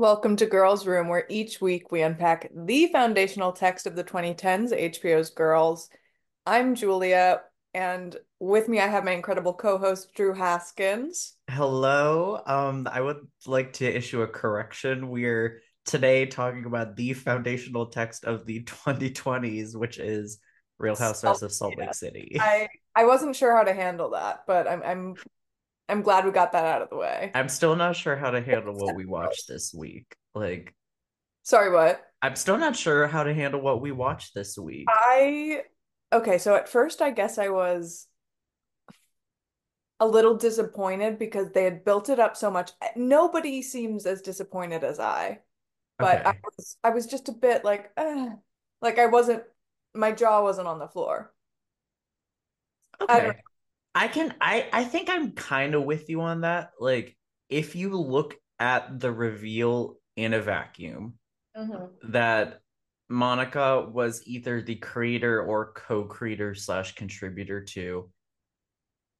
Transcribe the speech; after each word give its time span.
Welcome 0.00 0.36
to 0.36 0.46
Girls 0.46 0.86
Room, 0.86 1.08
where 1.08 1.26
each 1.28 1.60
week 1.60 1.90
we 1.90 2.02
unpack 2.02 2.48
the 2.54 2.86
foundational 2.86 3.50
text 3.50 3.84
of 3.84 3.96
the 3.96 4.04
2010s, 4.04 4.70
HBO's 4.72 5.30
Girls. 5.30 5.90
I'm 6.46 6.76
Julia, 6.76 7.40
and 7.74 8.16
with 8.38 8.68
me 8.68 8.78
I 8.78 8.86
have 8.86 9.04
my 9.04 9.10
incredible 9.10 9.54
co-host 9.54 10.14
Drew 10.14 10.34
Haskins. 10.34 11.34
Hello. 11.50 12.40
Um, 12.46 12.86
I 12.88 13.00
would 13.00 13.26
like 13.44 13.72
to 13.74 13.86
issue 13.86 14.22
a 14.22 14.28
correction. 14.28 15.08
We're 15.08 15.62
today 15.84 16.26
talking 16.26 16.64
about 16.64 16.94
the 16.94 17.14
foundational 17.14 17.86
text 17.86 18.24
of 18.24 18.46
the 18.46 18.62
2020s, 18.62 19.74
which 19.74 19.98
is 19.98 20.38
Real 20.78 20.94
Housewives 20.94 21.42
of 21.42 21.52
Salt 21.52 21.76
Lake 21.76 21.94
City. 21.94 22.36
I 22.40 22.68
I 22.94 23.04
wasn't 23.06 23.34
sure 23.34 23.56
how 23.56 23.64
to 23.64 23.74
handle 23.74 24.10
that, 24.10 24.44
but 24.46 24.68
I'm 24.68 24.80
I'm 24.84 25.16
I'm 25.88 26.02
glad 26.02 26.24
we 26.24 26.30
got 26.30 26.52
that 26.52 26.64
out 26.64 26.82
of 26.82 26.90
the 26.90 26.96
way. 26.96 27.30
I'm 27.34 27.48
still 27.48 27.76
not 27.76 27.96
sure 27.96 28.16
how 28.16 28.30
to 28.30 28.40
handle 28.40 28.74
what 28.74 28.94
we 28.94 29.06
watched 29.06 29.48
this 29.48 29.72
week. 29.74 30.16
Like, 30.34 30.74
Sorry, 31.48 31.72
what? 31.72 32.02
I'm 32.20 32.36
still 32.36 32.58
not 32.58 32.76
sure 32.76 33.06
how 33.06 33.22
to 33.22 33.32
handle 33.32 33.62
what 33.62 33.80
we 33.80 33.90
watched 33.90 34.34
this 34.34 34.58
week. 34.58 34.86
I 34.86 35.62
okay, 36.12 36.36
so 36.36 36.54
at 36.54 36.68
first 36.68 37.00
I 37.00 37.10
guess 37.10 37.38
I 37.38 37.48
was 37.48 38.06
a 40.00 40.06
little 40.06 40.36
disappointed 40.36 41.18
because 41.18 41.50
they 41.52 41.64
had 41.64 41.86
built 41.86 42.08
it 42.10 42.18
up 42.18 42.36
so 42.36 42.50
much. 42.50 42.72
Nobody 42.96 43.62
seems 43.62 44.04
as 44.04 44.20
disappointed 44.20 44.84
as 44.84 45.00
I, 45.00 45.40
but 45.98 46.26
I 46.26 46.34
was 46.44 46.76
I 46.84 46.90
was 46.90 47.06
just 47.06 47.30
a 47.30 47.32
bit 47.32 47.64
like, 47.64 47.92
eh. 47.96 48.28
Like 48.82 48.98
I 48.98 49.06
wasn't 49.06 49.42
my 49.94 50.12
jaw 50.12 50.42
wasn't 50.42 50.68
on 50.68 50.78
the 50.78 50.88
floor. 50.88 51.32
I 53.08 53.20
don't 53.20 53.28
Okay. 53.28 53.40
I 53.94 54.08
can 54.08 54.34
I 54.40 54.68
I 54.72 54.84
think 54.84 55.08
I'm 55.10 55.32
kind 55.32 55.74
of 55.74 55.84
with 55.84 56.08
you 56.08 56.20
on 56.20 56.42
that. 56.42 56.70
Like, 56.78 57.16
if 57.48 57.74
you 57.74 57.96
look 57.96 58.36
at 58.58 59.00
the 59.00 59.12
reveal 59.12 59.96
in 60.16 60.34
a 60.34 60.40
vacuum, 60.40 61.14
know. 61.56 61.90
that 62.04 62.60
Monica 63.08 63.88
was 63.90 64.22
either 64.26 64.60
the 64.60 64.76
creator 64.76 65.42
or 65.42 65.72
co-creator 65.72 66.54
slash 66.54 66.94
contributor 66.94 67.64
to 67.64 68.10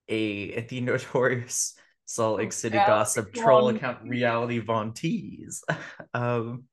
a 0.08 0.60
the 0.66 0.80
notorious 0.80 1.74
Salt 2.04 2.38
Lake 2.38 2.52
City 2.52 2.76
Reality 2.76 2.90
gossip 2.90 3.34
troll 3.34 3.66
Von 3.66 3.76
account. 3.76 3.98
Reality 4.08 4.58
Von 4.60 4.92
Tease. 4.92 5.62
um 6.14 6.64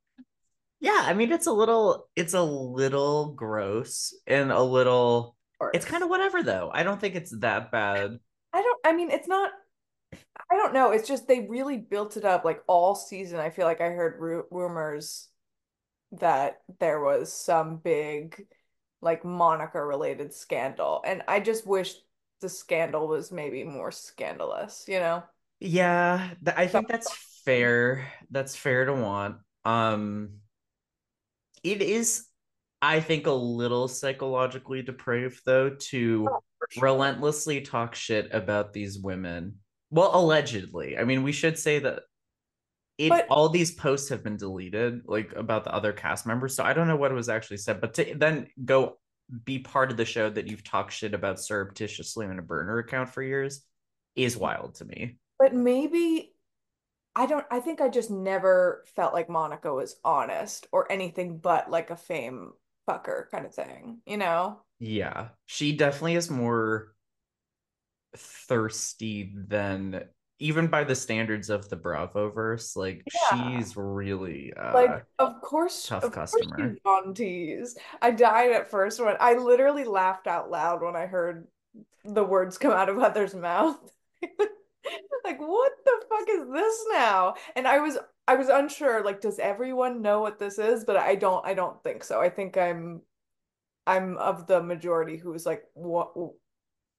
yeah, 0.80 1.02
I 1.04 1.14
mean 1.14 1.32
it's 1.32 1.48
a 1.48 1.52
little 1.52 2.08
it's 2.16 2.34
a 2.34 2.44
little 2.44 3.34
gross 3.34 4.14
and 4.28 4.52
a 4.52 4.62
little 4.62 5.35
it's 5.74 5.86
kind 5.86 6.04
of 6.04 6.10
whatever 6.10 6.44
though. 6.44 6.70
I 6.74 6.84
don't 6.84 7.00
think 7.00 7.16
it's 7.16 7.38
that 7.40 7.72
bad. 7.72 8.20
I 8.54 8.62
don't, 8.62 8.80
I 8.86 8.94
mean, 8.94 9.12
it's 9.12 9.28
not, 9.28 9.52
I 10.50 10.56
don't 10.56 10.74
know. 10.74 10.92
It's 10.92 11.08
just 11.08 11.28
they 11.28 11.42
really 11.42 11.78
built 11.78 12.18
it 12.18 12.26
up 12.26 12.46
like 12.46 12.62
all 12.68 12.96
season. 12.96 13.40
I 13.40 13.50
feel 13.50 13.66
like 13.66 13.82
I 13.82 13.90
heard 13.90 14.20
ru 14.20 14.46
rumors 14.52 15.30
that 16.14 16.62
there 16.80 17.02
was 17.02 17.34
some 17.34 17.78
big 17.78 18.46
like 19.02 19.26
Monica 19.26 19.84
related 19.84 20.34
scandal. 20.34 21.02
And 21.06 21.22
I 21.28 21.40
just 21.40 21.68
wish 21.68 21.94
the 22.42 22.50
scandal 22.50 23.08
was 23.08 23.32
maybe 23.32 23.64
more 23.64 23.92
scandalous, 23.92 24.86
you 24.88 25.00
know? 25.00 25.24
Yeah, 25.60 26.32
th- 26.44 26.58
I 26.58 26.68
think 26.68 26.88
that's 26.88 27.12
fair. 27.44 28.12
That's 28.30 28.56
fair 28.56 28.86
to 28.86 28.94
want. 28.94 29.38
Um 29.64 30.40
it 31.64 31.82
is 31.82 32.28
i 32.86 33.00
think 33.00 33.28
a 33.28 33.32
little 33.32 33.88
psychologically 33.88 34.82
depraved 34.82 35.42
though 35.46 35.70
to 35.70 36.28
oh, 36.30 36.40
sure. 36.70 36.84
relentlessly 36.84 37.62
talk 37.62 37.96
shit 37.96 38.34
about 38.34 38.74
these 38.74 39.00
women. 39.00 39.56
Well 39.92 40.12
allegedly. 40.14 40.98
I 40.98 41.04
mean 41.04 41.24
we 41.24 41.32
should 41.32 41.58
say 41.58 41.80
that 41.80 42.04
it 42.98 43.10
But 43.10 43.28
all 43.30 43.50
these 43.50 43.72
posts 43.72 44.10
have 44.10 44.24
been 44.24 44.38
deleted 44.38 45.02
like 45.06 45.34
about 45.36 45.66
the 45.66 45.74
other 45.74 45.92
cast 45.92 46.26
members 46.26 46.56
so 46.56 46.64
i 46.64 46.72
don't 46.72 46.88
know 46.88 46.96
what 46.96 47.12
was 47.12 47.28
actually 47.28 47.58
said 47.58 47.82
but 47.82 47.94
to 47.96 48.16
then 48.16 48.48
go 48.64 48.98
be 49.44 49.60
part 49.60 49.92
of 49.92 49.98
the 49.98 50.06
show 50.06 50.30
that 50.30 50.48
you've 50.48 50.64
talked 50.64 50.94
shit 50.94 51.14
about 51.14 51.40
surreptitiously 51.40 52.26
on 52.26 52.40
a 52.40 52.44
burner 52.44 52.78
account 52.80 53.10
for 53.10 53.24
years 53.24 53.66
is 54.16 54.38
wild 54.38 54.76
to 54.76 54.86
me. 54.86 55.18
But 55.40 55.54
maybe 55.54 56.34
I 57.16 57.26
don't 57.26 57.46
I 57.50 57.60
think 57.60 57.82
I 57.82 57.90
just 57.90 58.12
never 58.12 58.84
felt 58.96 59.14
like 59.14 59.30
Monica 59.30 59.74
was 59.74 60.00
honest 60.04 60.68
or 60.72 60.92
anything 60.92 61.38
but 61.38 61.70
like 61.70 61.90
a 61.90 61.96
fame 61.96 62.52
fucker 62.88 63.30
kind 63.32 63.46
of 63.46 63.54
thing, 63.54 64.00
you 64.06 64.18
know? 64.18 64.60
yeah 64.80 65.30
she 65.46 65.76
definitely 65.76 66.16
is 66.16 66.30
more 66.30 66.94
thirsty 68.16 69.34
than 69.48 70.04
even 70.40 70.68
by 70.68 70.84
the 70.84 70.96
standards 70.96 71.50
of 71.50 71.70
the 71.70 71.76
Bravo 71.78 72.30
verse. 72.30 72.76
Like 72.76 73.04
Yeah. 73.32 73.58
she's 73.58 73.78
really 73.78 74.54
uh 74.54 74.74
Like, 74.74 75.06
of 75.20 75.42
course, 75.42 75.88
tough 75.88 76.04
of 76.04 76.12
course 76.12 76.32
customer. 76.36 76.74
she's 76.74 77.16
tease. 77.16 77.78
I 78.02 78.12
died 78.12 78.52
at 78.52 78.70
first 78.70 79.00
when 79.04 79.16
I 79.20 79.34
literally 79.36 79.86
laughed 79.86 80.28
out 80.28 80.52
loud 80.52 80.82
when 80.82 80.96
I 80.96 81.06
heard 81.06 81.48
the 82.04 82.24
words 82.24 82.58
come 82.58 82.72
out 82.74 82.90
of 82.90 82.98
Heather's 82.98 83.36
mouth. 83.36 83.80
Like, 85.24 85.40
what 85.40 85.72
the 85.84 86.04
fuck 86.08 86.30
is 86.30 86.48
this 86.54 86.86
now? 86.92 87.34
And 87.56 87.68
I 87.68 87.80
was 87.80 87.98
I 88.28 88.36
was 88.36 88.50
unsure, 88.50 89.04
like, 89.04 89.22
does 89.22 89.40
everyone 89.40 90.02
know 90.02 90.22
what 90.22 90.40
this 90.40 90.58
is? 90.58 90.84
But 90.84 90.98
I 90.98 91.16
don't 91.16 91.46
I 91.46 91.54
don't 91.54 91.82
think 91.84 92.04
so. 92.04 92.20
I 92.22 92.30
think 92.30 92.58
I'm 92.58 93.02
I'm 93.88 94.18
of 94.18 94.48
the 94.48 94.64
majority 94.64 95.18
who's 95.18 95.46
like, 95.46 95.64
what 95.74 96.14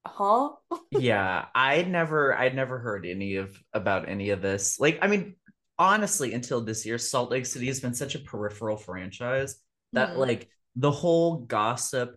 huh? 0.07 0.51
Yeah, 0.89 1.45
I'd 1.53 1.89
never 1.89 2.33
I'd 2.37 2.55
never 2.55 2.79
heard 2.79 3.05
any 3.05 3.35
of 3.35 3.57
about 3.73 4.07
any 4.07 4.29
of 4.29 4.41
this. 4.41 4.79
Like, 4.79 4.99
I 5.01 5.07
mean, 5.07 5.35
honestly, 5.77 6.33
until 6.33 6.61
this 6.61 6.85
year, 6.85 6.97
Salt 6.97 7.29
Lake 7.31 7.45
City 7.45 7.67
has 7.67 7.79
been 7.81 7.93
such 7.93 8.15
a 8.15 8.19
peripheral 8.19 8.77
franchise 8.77 9.57
that 9.93 10.15
Hmm. 10.15 10.19
like 10.19 10.49
the 10.75 10.91
whole 10.91 11.37
gossip 11.39 12.15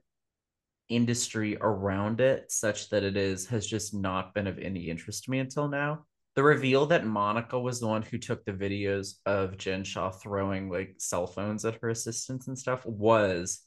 industry 0.88 1.56
around 1.60 2.20
it, 2.20 2.50
such 2.52 2.90
that 2.90 3.04
it 3.04 3.16
is, 3.16 3.46
has 3.48 3.66
just 3.66 3.94
not 3.94 4.34
been 4.34 4.46
of 4.46 4.58
any 4.58 4.88
interest 4.90 5.24
to 5.24 5.30
me 5.30 5.38
until 5.40 5.68
now. 5.68 6.06
The 6.40 6.44
reveal 6.44 6.86
that 6.86 7.04
Monica 7.04 7.60
was 7.60 7.80
the 7.80 7.86
one 7.86 8.00
who 8.00 8.16
took 8.16 8.46
the 8.46 8.52
videos 8.54 9.16
of 9.26 9.58
Jen 9.58 9.84
Shah 9.84 10.08
throwing 10.08 10.70
like 10.70 10.94
cell 10.96 11.26
phones 11.26 11.66
at 11.66 11.78
her 11.82 11.90
assistants 11.90 12.48
and 12.48 12.58
stuff 12.58 12.86
was 12.86 13.60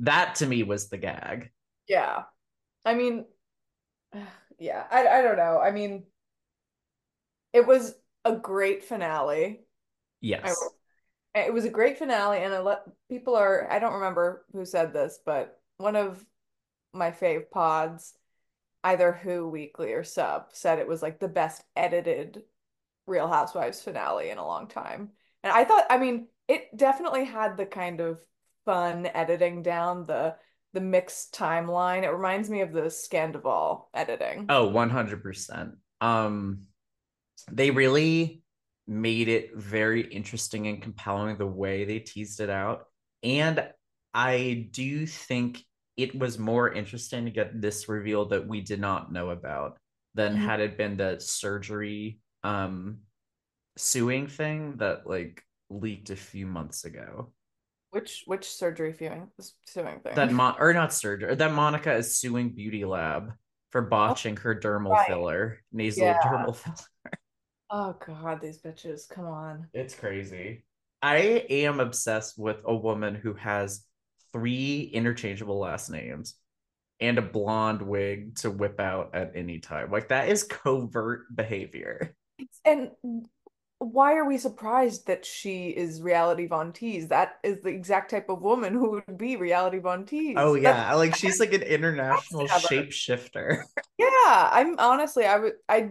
that 0.00 0.34
to 0.34 0.46
me 0.46 0.62
was 0.62 0.90
the 0.90 0.98
gag. 0.98 1.52
Yeah. 1.88 2.24
I 2.84 2.92
mean, 2.92 3.24
yeah, 4.58 4.84
I 4.90 5.06
I 5.06 5.22
don't 5.22 5.38
know. 5.38 5.58
I 5.58 5.70
mean, 5.70 6.04
it 7.54 7.66
was 7.66 7.94
a 8.26 8.36
great 8.36 8.84
finale. 8.84 9.44
I 9.44 9.58
Yes. 10.20 10.70
It 11.34 11.54
was 11.54 11.64
a 11.64 11.70
great 11.70 11.96
finale, 11.96 12.40
and 12.40 12.52
a 12.52 12.62
lot 12.62 12.82
people 13.08 13.36
are, 13.36 13.72
I 13.72 13.78
don't 13.78 13.94
remember 13.94 14.44
who 14.52 14.66
said 14.66 14.92
this, 14.92 15.18
but 15.24 15.58
one 15.78 15.96
of 15.96 16.22
my 16.92 17.10
fave 17.10 17.50
pods, 17.50 18.18
either 18.86 19.12
Who 19.12 19.48
Weekly 19.48 19.92
or 19.92 20.04
Sub, 20.04 20.46
said 20.52 20.78
it 20.78 20.86
was 20.86 21.02
like 21.02 21.18
the 21.18 21.28
best 21.28 21.62
edited 21.74 22.42
Real 23.06 23.26
Housewives 23.26 23.82
finale 23.82 24.30
in 24.30 24.38
a 24.38 24.46
long 24.46 24.68
time. 24.68 25.10
And 25.42 25.52
I 25.52 25.64
thought, 25.64 25.86
I 25.90 25.98
mean, 25.98 26.28
it 26.46 26.76
definitely 26.76 27.24
had 27.24 27.56
the 27.56 27.66
kind 27.66 28.00
of 28.00 28.20
fun 28.64 29.08
editing 29.12 29.62
down, 29.62 30.06
the 30.06 30.36
the 30.72 30.80
mixed 30.80 31.34
timeline. 31.34 32.02
It 32.02 32.10
reminds 32.10 32.50
me 32.50 32.60
of 32.60 32.72
the 32.72 32.82
Scandoval 32.82 33.84
editing. 33.94 34.46
Oh, 34.48 34.68
100%. 34.70 35.72
Um 36.00 36.62
they 37.50 37.70
really 37.70 38.42
made 38.86 39.28
it 39.28 39.56
very 39.56 40.02
interesting 40.02 40.68
and 40.68 40.80
compelling 40.80 41.38
the 41.38 41.46
way 41.46 41.84
they 41.84 41.98
teased 41.98 42.40
it 42.40 42.50
out. 42.50 42.84
And 43.22 43.68
I 44.14 44.68
do 44.70 45.06
think 45.06 45.64
it 45.96 46.18
was 46.18 46.38
more 46.38 46.72
interesting 46.72 47.24
to 47.24 47.30
get 47.30 47.60
this 47.60 47.88
reveal 47.88 48.26
that 48.26 48.46
we 48.46 48.60
did 48.60 48.80
not 48.80 49.12
know 49.12 49.30
about 49.30 49.78
than 50.14 50.34
Mhm. 50.34 50.38
had 50.38 50.60
it 50.60 50.76
been 50.78 50.96
the 50.96 51.18
surgery 51.20 52.18
um 52.42 52.98
suing 53.76 54.26
thing 54.26 54.76
that 54.76 55.06
like 55.06 55.44
leaked 55.68 56.10
a 56.10 56.16
few 56.16 56.46
months 56.46 56.84
ago. 56.84 57.32
Which 57.90 58.24
which 58.26 58.48
surgery 58.48 58.92
viewing 58.92 59.30
suing 59.66 60.00
thing? 60.00 60.14
That? 60.16 60.32
Mon 60.32 60.54
or 60.58 60.72
not 60.74 60.92
surgery, 60.92 61.34
that 61.34 61.52
Monica 61.52 61.94
is 61.94 62.16
suing 62.18 62.50
Beauty 62.50 62.84
Lab 62.84 63.32
for 63.70 63.82
Oh, 63.82 63.88
botching 63.88 64.36
her 64.38 64.54
dermal 64.54 64.90
right. 64.92 65.06
filler, 65.08 65.58
nasal 65.72 66.08
Yeah. 66.08 66.18
dermal 66.22 66.54
filler. 66.56 66.76
Oh 67.70 67.96
God, 68.06 68.40
these 68.40 68.58
bitches. 68.62 69.08
Come 69.08 69.26
on. 69.26 69.68
It's 69.72 69.94
crazy. 69.94 70.64
I 71.02 71.16
am 71.50 71.80
obsessed 71.80 72.38
with 72.38 72.58
a 72.64 72.74
woman 72.74 73.14
who 73.14 73.34
has 73.34 73.84
three 74.32 74.90
interchangeable 74.92 75.58
last 75.58 75.90
names 75.90 76.34
and 77.00 77.18
a 77.18 77.22
blonde 77.22 77.82
wig 77.82 78.36
to 78.36 78.50
whip 78.50 78.80
out 78.80 79.14
at 79.14 79.32
any 79.34 79.58
time. 79.58 79.90
Like 79.90 80.08
that 80.08 80.28
is 80.28 80.44
covert 80.44 81.34
behavior. 81.34 82.14
And 82.64 82.90
why 83.78 84.14
are 84.14 84.24
we 84.26 84.38
surprised 84.38 85.06
that 85.06 85.24
she 85.24 85.68
is 85.68 86.00
Reality 86.00 86.46
Von 86.46 86.72
Tease? 86.72 87.08
That 87.08 87.36
is 87.42 87.60
the 87.60 87.68
exact 87.68 88.10
type 88.10 88.28
of 88.30 88.40
woman 88.40 88.72
who 88.72 89.02
would 89.06 89.18
be 89.18 89.36
Reality 89.36 89.78
Von 89.78 90.06
Tease. 90.06 90.36
Oh 90.38 90.54
yeah, 90.54 90.94
like 90.94 91.14
she's 91.14 91.40
like 91.40 91.52
an 91.52 91.62
international 91.62 92.46
shapeshifter. 92.46 93.62
Yeah, 93.98 94.50
I'm 94.52 94.78
honestly, 94.78 95.24
I 95.24 95.38
would, 95.38 95.52
I, 95.68 95.90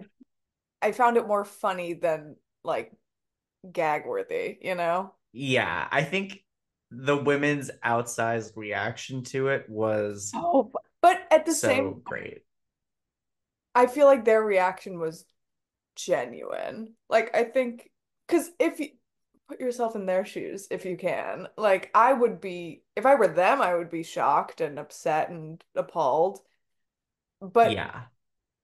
I 0.81 0.91
found 0.91 1.17
it 1.17 1.27
more 1.27 1.43
funny 1.43 1.93
than 1.93 2.35
like 2.63 2.91
gag 3.71 4.05
worthy, 4.05 4.57
you 4.61 4.75
know? 4.75 5.13
Yeah, 5.33 5.87
I 5.91 6.03
think 6.03 6.44
the 6.97 7.17
women's 7.17 7.71
outsized 7.83 8.55
reaction 8.55 9.23
to 9.23 9.49
it 9.49 9.69
was 9.69 10.31
Oh, 10.35 10.71
but 11.01 11.27
at 11.31 11.45
the 11.45 11.53
so 11.53 11.65
same 11.65 12.01
great. 12.03 12.43
I 13.73 13.87
feel 13.87 14.05
like 14.05 14.25
their 14.25 14.43
reaction 14.43 14.99
was 14.99 15.25
genuine. 15.95 16.95
Like 17.09 17.35
I 17.35 17.43
think 17.45 17.91
because 18.27 18.51
if 18.59 18.79
you 18.79 18.89
put 19.49 19.59
yourself 19.59 19.95
in 19.95 20.05
their 20.05 20.25
shoes, 20.25 20.67
if 20.71 20.85
you 20.85 20.97
can, 20.97 21.47
like 21.57 21.91
I 21.95 22.13
would 22.13 22.41
be 22.41 22.83
if 22.95 23.05
I 23.05 23.15
were 23.15 23.27
them, 23.27 23.61
I 23.61 23.75
would 23.75 23.89
be 23.89 24.03
shocked 24.03 24.61
and 24.61 24.79
upset 24.79 25.29
and 25.29 25.63
appalled. 25.75 26.41
But 27.41 27.71
Yeah. 27.71 28.05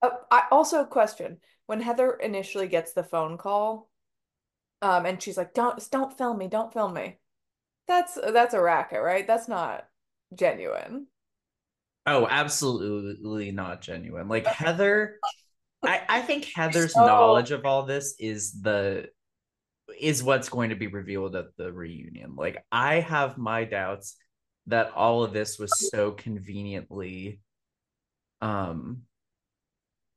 uh, 0.03 0.11
I 0.31 0.45
also 0.51 0.85
question 0.85 1.39
when 1.67 1.81
Heather 1.81 2.13
initially 2.13 2.67
gets 2.69 2.93
the 2.93 3.03
phone 3.05 3.37
call, 3.39 3.89
um, 4.83 5.05
and 5.07 5.21
she's 5.23 5.37
like, 5.37 5.53
"Don't 5.55 5.79
don't 5.91 6.17
film 6.17 6.39
me, 6.39 6.49
don't 6.49 6.73
film 6.73 6.93
me." 6.95 7.19
That's 7.91 8.13
that's 8.15 8.53
a 8.53 8.61
racket, 8.61 9.01
right? 9.01 9.27
That's 9.27 9.49
not 9.49 9.85
genuine. 10.33 11.07
Oh, 12.05 12.25
absolutely 12.25 13.51
not 13.51 13.81
genuine. 13.81 14.29
Like 14.29 14.45
Heather, 14.47 15.19
I, 15.83 16.01
I 16.07 16.21
think 16.21 16.45
Heather's 16.55 16.93
So 16.93 17.05
knowledge 17.05 17.51
of 17.51 17.65
all 17.65 17.83
this 17.83 18.15
is 18.17 18.61
the 18.61 19.09
is 19.99 20.23
what's 20.23 20.47
going 20.47 20.69
to 20.69 20.77
be 20.77 20.87
revealed 20.87 21.35
at 21.35 21.47
the 21.57 21.73
reunion. 21.73 22.35
Like 22.37 22.63
I 22.71 23.01
have 23.01 23.37
my 23.37 23.65
doubts 23.65 24.15
that 24.67 24.93
all 24.95 25.25
of 25.25 25.33
this 25.33 25.59
was 25.59 25.89
so 25.89 26.11
conveniently 26.11 27.41
um 28.41 29.01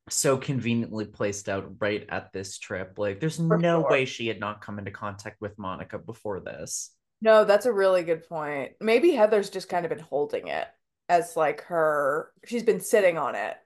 so 0.08 0.36
conveniently 0.36 1.06
placed 1.06 1.48
out 1.48 1.72
right 1.80 2.06
at 2.08 2.32
this 2.32 2.56
trip. 2.56 2.98
Like 2.98 3.18
there's 3.18 3.38
for 3.38 3.58
no 3.58 3.80
sure. 3.80 3.90
way 3.90 4.04
she 4.04 4.28
had 4.28 4.38
not 4.38 4.60
come 4.60 4.78
into 4.78 4.92
contact 4.92 5.40
with 5.40 5.58
Monica 5.58 5.98
before 5.98 6.38
this. 6.38 6.94
No, 7.24 7.44
that's 7.44 7.64
a 7.64 7.72
really 7.72 8.02
good 8.04 8.28
point. 8.28 8.72
Maybe 8.80 9.12
Heather's 9.12 9.48
just 9.48 9.70
kind 9.70 9.86
of 9.86 9.88
been 9.88 9.98
holding 9.98 10.48
it 10.48 10.66
as 11.08 11.36
like 11.36 11.62
her, 11.64 12.30
she's 12.44 12.62
been 12.62 12.80
sitting 12.80 13.16
on 13.16 13.34
it. 13.34 13.56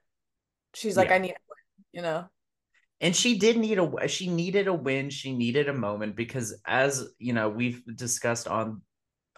She's 0.73 0.95
like, 0.95 1.09
Yeah. 1.09 1.15
I 1.15 1.17
need, 1.17 1.35
you 1.91 2.01
know? 2.01 2.25
and 3.01 3.15
she 3.15 3.37
did 3.37 3.57
need 3.57 3.79
a 3.79 4.07
she 4.07 4.27
needed 4.29 4.67
a 4.67 4.73
win 4.73 5.09
she 5.09 5.33
needed 5.33 5.69
a 5.69 5.73
moment 5.73 6.15
because 6.17 6.59
as 6.67 7.07
you 7.17 7.31
know 7.31 7.47
we've 7.47 7.81
discussed 7.95 8.45
on 8.45 8.81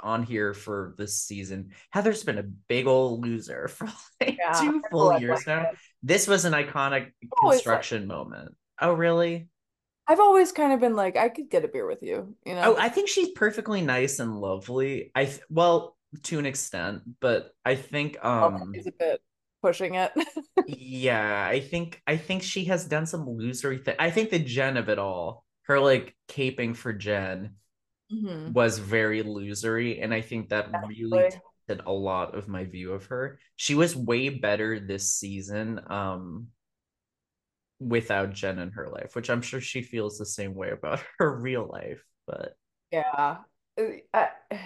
on 0.02 0.24
here 0.24 0.56
for 0.56 0.96
this 0.98 1.22
season 1.22 1.70
heather's 1.92 2.24
been 2.24 2.40
a 2.40 2.44
big 2.44 2.88
old 2.88 3.24
loser 3.24 3.68
for 3.68 3.86
like 4.20 4.36
Yeah. 4.40 4.54
two 4.60 4.82
full 4.90 5.20
years 5.20 5.46
liked 5.46 5.48
now 5.48 5.62
it. 5.70 5.78
this 6.02 6.28
was 6.28 6.46
an 6.46 6.54
iconic 6.54 6.74
I've 7.06 7.30
always 7.44 7.58
like, 7.58 7.64
construction 7.64 8.08
moment 8.08 8.56
oh 8.82 8.94
really 8.94 9.48
I've 10.12 10.20
always 10.20 10.52
kind 10.52 10.74
of 10.74 10.80
been 10.80 10.96
like, 10.96 11.16
I 11.18 11.30
could 11.30 11.50
get 11.50 11.66
a 11.66 11.68
beer 11.68 11.88
with 11.88 12.04
you, 12.04 12.36
you 12.46 12.56
know. 12.56 12.64
oh 12.64 12.76
i 12.78 12.90
think 12.90 13.08
she's 13.10 13.30
perfectly 13.30 13.82
nice 13.82 14.20
and 14.20 14.40
lovely 14.40 15.12
i 15.16 15.26
th- 15.26 15.42
well 15.50 15.98
to 16.24 16.40
an 16.40 16.46
extent 16.46 17.02
but 17.20 17.54
i 17.66 17.76
think 17.76 18.24
Oh, 18.42 18.52
um 18.54 18.74
She's 18.74 18.88
a 18.88 18.92
bit 18.92 19.22
pushing 19.62 19.96
it. 19.96 20.12
Yeah, 20.66 21.48
I 21.48 21.60
think 21.60 22.02
I 22.08 22.18
think 22.18 22.44
she 22.44 22.66
has 22.66 22.86
done 22.86 23.06
some 23.06 23.26
losery 23.26 23.84
thing. 23.84 23.96
I 24.00 24.12
think 24.12 24.30
the 24.30 24.40
Jen 24.40 24.78
of 24.78 24.90
it 24.90 25.00
all, 25.00 25.44
her 25.64 25.80
like 25.80 26.16
caping 26.28 26.76
for 26.76 26.94
Jen 26.94 27.56
hmm 28.10 28.52
was 28.54 28.80
very 28.80 29.24
losery, 29.24 30.04
and 30.04 30.14
I 30.14 30.22
think 30.22 30.50
that 30.50 30.70
really 30.74 31.26
Like, 31.26 31.42
tainted 31.68 31.86
a 31.88 31.92
lot 31.94 32.36
of 32.38 32.48
my 32.50 32.66
view 32.66 32.94
of 32.94 33.08
her. 33.08 33.40
She 33.58 33.76
was 33.76 33.96
way 33.96 34.30
better 34.30 34.80
this 34.80 35.12
season, 35.12 35.82
um, 35.90 36.50
without 37.82 38.34
Jen 38.34 38.60
in 38.60 38.72
her 38.72 38.88
life, 38.88 39.16
which 39.16 39.30
I'm 39.30 39.42
sure 39.42 39.60
she 39.60 39.82
feels 39.82 40.18
the 40.18 40.26
same 40.26 40.54
way 40.54 40.70
about 40.70 41.04
her 41.20 41.36
real 41.36 41.68
life. 41.72 42.04
But 42.28 42.56
yeah. 42.92 43.38
I, 44.14 44.30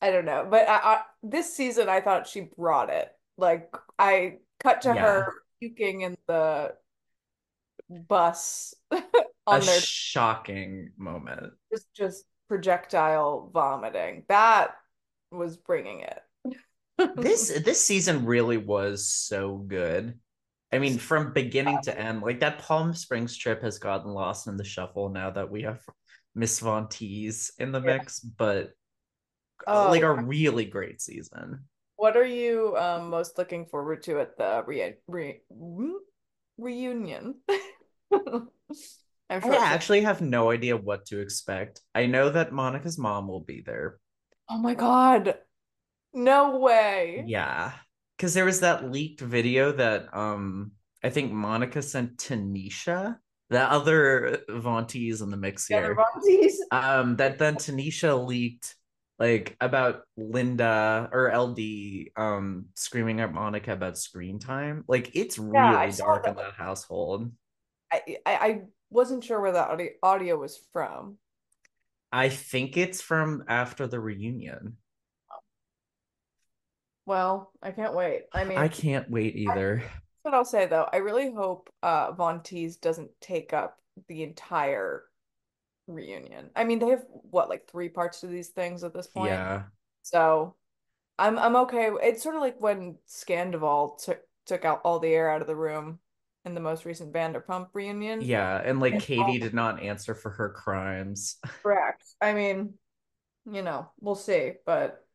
I 0.00 0.12
don't 0.12 0.26
know, 0.26 0.46
but 0.48 0.68
I, 0.68 0.76
I, 0.76 1.00
this 1.24 1.52
season 1.52 1.88
I 1.88 2.00
thought 2.00 2.28
she 2.28 2.48
brought 2.56 2.88
it. 2.88 3.10
Like 3.36 3.74
I 3.98 4.36
cut 4.62 4.82
to 4.82 4.90
yeah, 4.90 5.02
her 5.02 5.32
puking 5.60 6.02
in 6.02 6.16
the 6.28 6.74
bus 7.90 8.74
a 8.92 9.02
on 9.46 9.60
their 9.60 9.80
shocking 9.80 10.92
moment. 10.96 11.52
just 11.72 11.92
just 11.94 12.24
projectile 12.48 13.50
vomiting. 13.52 14.24
That 14.28 14.76
was 15.30 15.56
bringing 15.56 16.00
it. 16.00 16.20
This 17.16 17.48
this 17.64 17.84
season 17.84 18.24
really 18.24 18.56
was 18.56 19.08
so 19.08 19.56
good. 19.56 20.18
I 20.72 20.78
mean, 20.78 20.98
from 20.98 21.32
beginning 21.32 21.82
to 21.82 21.98
end, 21.98 22.22
like 22.22 22.40
that 22.40 22.58
Palm 22.58 22.94
Springs 22.94 23.36
trip 23.36 23.62
has 23.62 23.78
gotten 23.78 24.10
lost 24.12 24.46
in 24.46 24.56
the 24.56 24.64
shuffle 24.64 25.08
now 25.08 25.30
that 25.30 25.50
we 25.50 25.62
have 25.62 25.80
Miss 26.34 26.60
Von 26.60 26.88
Tease 26.88 27.52
in 27.58 27.72
the 27.72 27.80
Yeah. 27.82 27.94
mix, 27.98 28.20
but 28.20 28.72
like 29.72 30.02
Oh, 30.02 30.02
a 30.02 30.12
really 30.12 30.64
great 30.66 31.00
season. 31.00 31.64
what 31.96 32.16
are 32.16 32.24
you 32.26 32.76
um 32.76 33.10
most 33.10 33.38
looking 33.38 33.66
forward 33.66 34.02
to 34.04 34.20
at 34.20 34.36
the 34.36 34.62
re 34.66 34.94
re 35.08 35.40
reunion? 36.58 37.36
I'm 38.12 38.48
I 39.42 39.56
actually 39.56 40.02
have 40.02 40.20
no 40.20 40.50
idea 40.52 40.76
what 40.76 41.06
to 41.06 41.20
expect. 41.20 41.80
I 41.94 42.06
know 42.06 42.30
that 42.30 42.52
Monica's 42.52 42.98
mom 42.98 43.26
will 43.28 43.40
be 43.40 43.60
there. 43.62 43.98
Oh 44.48 44.58
my 44.58 44.74
God. 44.74 45.38
No 46.14 46.58
way. 46.58 47.32
Yeah. 47.32 47.72
Because 48.18 48.34
there 48.34 48.44
was 48.44 48.60
that 48.60 48.90
leaked 48.90 49.20
video 49.20 49.72
that 49.72 50.14
um 50.14 50.72
I 51.02 51.10
think 51.10 51.32
Monica 51.32 51.80
sent 51.80 52.18
Tenesha, 52.18 53.16
the 53.48 53.62
other 53.62 54.40
Von 54.50 54.86
Tease 54.86 55.22
in 55.22 55.30
the 55.30 55.36
mix 55.36 55.68
The 55.68 55.76
here. 55.76 55.96
Monties. 55.96 56.54
um 56.72 57.16
that 57.16 57.38
then 57.38 57.54
Tenesha 57.54 58.26
leaked 58.26 58.74
like 59.20 59.56
about 59.60 60.02
Linda 60.16 61.08
or 61.12 61.32
LD 61.34 62.10
um 62.16 62.66
screaming 62.74 63.20
at 63.20 63.32
Monica 63.32 63.72
about 63.72 63.96
screen 63.96 64.40
time. 64.40 64.84
Like 64.88 65.14
it's 65.14 65.38
really 65.38 65.92
saw 65.92 66.06
dark 66.06 66.26
in 66.26 66.34
that. 66.34 66.42
that 66.42 66.54
household. 66.54 67.30
I, 67.92 68.02
I 68.26 68.32
I 68.34 68.60
wasn't 68.90 69.22
sure 69.22 69.40
where 69.40 69.52
the 69.52 69.64
audio, 69.64 69.90
audio 70.02 70.36
was 70.36 70.58
from. 70.72 71.18
I 72.10 72.30
think 72.30 72.76
it's 72.76 73.00
from 73.00 73.44
after 73.48 73.86
the 73.86 74.00
reunion. 74.00 74.76
Well, 77.08 77.52
I 77.62 77.70
can't 77.70 77.94
wait. 77.94 78.24
I 78.32 78.44
mean, 78.44 78.58
I 78.58 78.68
can't 78.68 79.10
wait 79.10 79.34
either. 79.34 79.82
that's 79.82 79.94
what 80.22 80.34
I'll 80.34 80.44
say 80.44 80.66
though. 80.66 80.86
I 80.92 80.98
really 80.98 81.32
hope 81.32 81.72
uh 81.82 82.12
Von 82.12 82.42
Tease 82.42 82.76
doesn't 82.76 83.10
take 83.20 83.52
up 83.54 83.78
the 84.08 84.22
entire 84.22 85.04
reunion. 85.86 86.50
I 86.54 86.64
mean, 86.64 86.78
they 86.78 86.90
have 86.90 87.04
what, 87.08 87.48
like 87.48 87.66
three 87.66 87.88
parts 87.88 88.20
to 88.20 88.26
these 88.26 88.48
things 88.48 88.84
at 88.84 88.92
this 88.92 89.06
point. 89.06 89.30
Yeah. 89.30 89.62
So 90.02 90.56
I'm 91.18 91.38
I'm 91.38 91.56
okay. 91.56 91.90
It's 92.02 92.22
sort 92.22 92.34
of 92.36 92.42
like 92.42 92.60
when 92.60 92.96
Scandoval 93.08 94.02
took 94.04 94.20
took 94.46 94.64
out 94.64 94.82
all 94.84 94.98
the 94.98 95.08
air 95.14 95.30
out 95.30 95.40
of 95.40 95.46
the 95.46 95.56
room 95.56 96.00
in 96.44 96.54
the 96.54 96.60
most 96.60 96.84
recent 96.84 97.12
Vanderpump 97.12 97.68
reunion. 97.72 98.20
Yeah, 98.20 98.60
and 98.64 98.80
like 98.80 98.92
And 98.94 99.02
Katie 99.02 99.20
all 99.22 99.38
did 99.38 99.54
not 99.54 99.82
answer 99.82 100.14
for 100.14 100.30
her 100.30 100.50
crimes. 100.50 101.36
correct. 101.62 102.04
I 102.20 102.32
mean, 102.34 102.74
you 103.50 103.62
know, 103.62 103.90
we'll 104.00 104.14
see, 104.14 104.54
but 104.66 105.07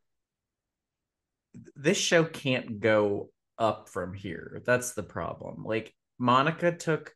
This 1.76 1.98
show 1.98 2.24
can't 2.24 2.80
go 2.80 3.30
up 3.58 3.88
from 3.88 4.14
here. 4.14 4.62
That's 4.64 4.92
the 4.94 5.02
problem. 5.02 5.64
Like 5.64 5.94
Monica 6.18 6.72
took 6.72 7.14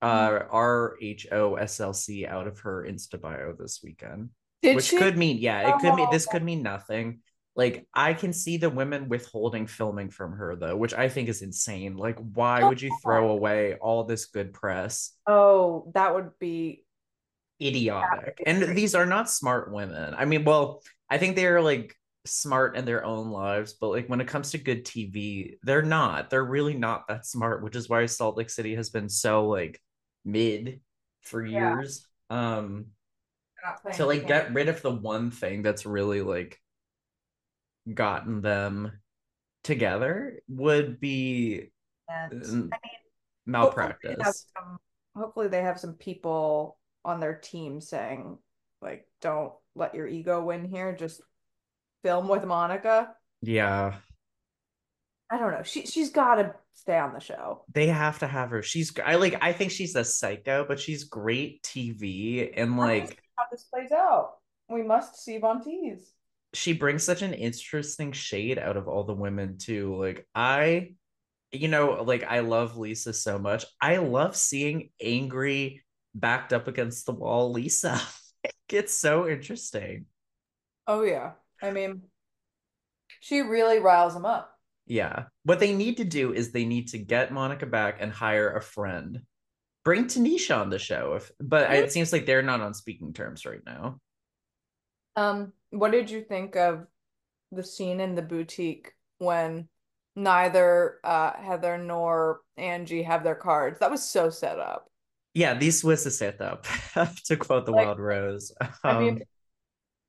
uh 0.00 0.40
RHOSLC 0.52 2.28
out 2.28 2.46
of 2.46 2.60
her 2.60 2.86
Insta 2.88 3.20
bio 3.20 3.52
this 3.58 3.80
weekend, 3.82 4.30
did 4.62 4.76
which 4.76 4.86
she? 4.86 4.98
could 4.98 5.16
mean 5.18 5.38
yeah, 5.38 5.68
it 5.74 5.80
could 5.80 5.94
mean 5.94 6.08
Oh, 6.08 6.12
this 6.12 6.26
could 6.26 6.42
mean 6.44 6.62
nothing. 6.62 7.20
Like 7.56 7.86
I 7.92 8.14
can 8.14 8.32
see 8.32 8.56
the 8.56 8.70
women 8.70 9.08
withholding 9.08 9.66
filming 9.66 10.10
from 10.10 10.32
her 10.32 10.54
though, 10.56 10.76
which 10.76 10.94
I 10.94 11.08
think 11.08 11.28
is 11.28 11.42
insane. 11.42 11.96
Like 11.96 12.18
why 12.18 12.62
would 12.62 12.80
you 12.80 12.96
throw 13.02 13.30
away 13.30 13.74
all 13.74 14.04
this 14.04 14.26
good 14.26 14.52
press? 14.52 15.12
oh, 15.26 15.90
that 15.94 16.14
would 16.14 16.30
be 16.38 16.84
would 17.60 17.68
Idiotic. 17.68 18.36
be 18.38 18.44
And 18.46 18.76
these 18.76 18.94
are 18.94 19.06
not 19.06 19.28
smart 19.30 19.72
women. 19.72 20.14
I 20.16 20.24
mean, 20.24 20.44
well, 20.44 20.82
I 21.10 21.18
think 21.18 21.34
they 21.36 21.46
are 21.46 21.60
like 21.60 21.96
smart 22.26 22.76
in 22.76 22.84
their 22.84 23.04
own 23.04 23.30
lives, 23.30 23.74
but 23.74 23.88
like 23.90 24.08
when 24.08 24.20
it 24.20 24.28
comes 24.28 24.50
to 24.52 24.58
good 24.58 24.84
TV, 24.84 25.56
they're 25.62 25.82
not. 25.82 26.30
They're 26.30 26.44
really 26.44 26.74
not 26.74 27.08
that 27.08 27.26
smart, 27.26 27.62
which 27.62 27.76
is 27.76 27.88
why 27.88 28.06
Salt 28.06 28.36
Lake 28.36 28.50
City 28.50 28.74
has 28.74 28.90
been 28.90 29.08
so 29.08 29.46
like 29.46 29.80
mid 30.24 30.80
for 31.22 31.44
Yeah, 31.44 31.52
years. 31.52 32.06
Um 32.30 32.86
to 33.94 34.06
like 34.06 34.26
get 34.26 34.52
rid 34.54 34.68
of 34.68 34.82
the 34.82 34.90
one 34.90 35.30
thing 35.30 35.62
that's 35.62 35.86
really 35.86 36.22
like 36.22 36.60
gotten 37.92 38.40
them 38.42 38.92
together 39.64 40.40
would 40.48 41.00
be 41.00 41.70
And 42.08 42.32
uh, 42.42 42.46
I 42.72 42.78
mean, 42.82 43.00
hopefully 43.60 43.92
they 44.02 44.14
malpractice. 44.16 44.46
some 44.56 44.78
hopefully 45.16 45.48
they 45.48 45.62
have 45.62 45.80
some 45.80 45.94
people 45.94 46.78
on 47.04 47.20
their 47.20 47.34
team 47.34 47.80
saying 47.80 48.38
like 48.82 49.06
don't 49.20 49.52
let 49.74 49.94
your 49.94 50.06
ego 50.06 50.42
win 50.44 50.64
here, 50.64 50.94
just 50.94 51.20
film 52.02 52.28
with 52.28 52.44
Monica. 52.44 53.14
Yeah, 53.42 53.94
I 55.30 55.38
don't 55.38 55.52
know. 55.52 55.62
She 55.62 55.86
she's 55.86 56.10
got 56.10 56.36
to 56.36 56.54
stay 56.72 56.98
on 56.98 57.12
the 57.12 57.20
show. 57.20 57.64
they 57.72 57.86
have 57.88 58.18
to 58.20 58.26
have 58.26 58.50
her. 58.50 58.62
She's 58.62 58.92
I 59.04 59.16
like 59.16 59.36
I 59.42 59.52
think 59.52 59.70
she's 59.70 59.94
a 59.94 60.04
psycho, 60.04 60.64
but 60.66 60.80
she's 60.80 61.04
great 61.04 61.62
TV 61.62 62.50
and 62.56 62.76
like 62.76 63.22
how 63.36 63.44
this 63.50 63.64
plays 63.64 63.92
out. 63.92 64.36
We 64.68 64.82
must 64.82 65.22
see 65.22 65.38
Von 65.38 65.62
Tease. 65.62 66.12
She 66.54 66.72
brings 66.72 67.04
such 67.04 67.20
an 67.20 67.34
interesting 67.34 68.12
shade 68.12 68.58
out 68.58 68.78
of 68.78 68.88
all 68.88 69.04
the 69.04 69.14
women 69.14 69.58
too. 69.58 69.96
Like 69.96 70.26
I, 70.34 70.94
you 71.52 71.68
know, 71.68 72.02
like 72.02 72.24
I 72.24 72.40
love 72.40 72.78
Lisa 72.78 73.12
so 73.12 73.38
much. 73.38 73.66
I 73.82 73.98
love 73.98 74.34
seeing 74.34 74.90
angry, 75.02 75.82
backed 76.14 76.54
up 76.54 76.68
against 76.68 77.04
the 77.04 77.12
wall 77.12 77.52
Lisa. 77.52 78.00
it's 78.70 78.94
so 78.94 79.28
interesting. 79.28 80.06
Oh 80.86 81.02
yeah. 81.02 81.32
I 81.62 81.70
mean, 81.70 82.02
she 83.20 83.42
really 83.42 83.78
riles 83.78 84.14
them 84.14 84.24
up. 84.26 84.58
Yeah. 84.86 85.24
What 85.44 85.60
they 85.60 85.74
need 85.74 85.98
to 85.98 86.04
do 86.04 86.32
is 86.32 86.50
they 86.50 86.64
need 86.64 86.88
to 86.88 86.98
get 86.98 87.32
Monica 87.32 87.66
back 87.66 87.98
and 88.00 88.12
hire 88.12 88.54
a 88.56 88.62
friend. 88.62 89.22
Bring 89.84 90.06
Tenesha 90.06 90.58
on 90.58 90.70
the 90.70 90.78
show, 90.78 91.14
if 91.14 91.30
but 91.40 91.72
it 91.72 91.92
seems 91.92 92.12
like 92.12 92.26
they're 92.26 92.42
not 92.42 92.60
on 92.60 92.74
speaking 92.74 93.12
terms 93.12 93.46
right 93.46 93.62
now. 93.64 94.00
Um, 95.16 95.52
what 95.70 95.90
did 95.92 96.10
you 96.10 96.22
think 96.22 96.56
of 96.56 96.86
the 97.52 97.64
scene 97.64 98.00
in 98.00 98.14
the 98.14 98.22
boutique 98.22 98.92
when 99.18 99.68
neither 100.16 100.98
uh 101.04 101.32
Heather 101.40 101.78
nor 101.78 102.42
Angie 102.56 103.02
have 103.02 103.24
their 103.24 103.34
cards? 103.34 103.80
That 103.80 103.90
was 103.90 104.08
so 104.08 104.30
set 104.30 104.58
up. 104.58 104.90
Yeah, 105.34 105.54
this 105.54 105.84
was 105.84 106.04
a 106.06 106.10
setup, 106.10 106.66
to 107.26 107.36
quote 107.36 107.66
the 107.66 107.72
Like, 107.72 107.86
Wild 107.86 107.98
Rose. 108.00 108.52
I 108.84 108.94
mean, 108.94 109.20
Um, 109.20 109.26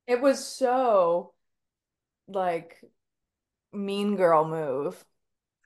it 0.08 0.22
was 0.22 0.46
so 0.46 1.34
like 2.30 2.78
mean 3.74 4.16
girl 4.16 4.46
move. 4.48 5.04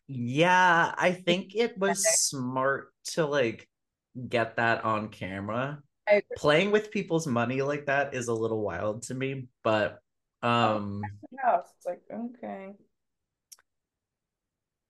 yeah, 0.08 0.94
I 0.98 1.12
think 1.12 1.56
it 1.56 1.78
was 1.80 2.06
smart 2.08 2.94
to 3.14 3.26
like 3.26 3.68
get 4.30 4.58
that 4.58 4.84
on 4.86 5.10
camera. 5.10 5.82
I. 6.08 6.24
Playing 6.38 6.72
with 6.72 6.92
people's 6.92 7.28
money 7.28 7.62
like 7.62 7.86
that 7.88 8.14
is 8.14 8.28
a 8.28 8.34
little 8.34 8.62
wild 8.62 9.04
to 9.04 9.14
me, 9.16 9.48
but 9.64 10.00
um. 10.42 11.02
It's 11.32 11.86
like, 11.86 12.02
okay. 12.12 12.74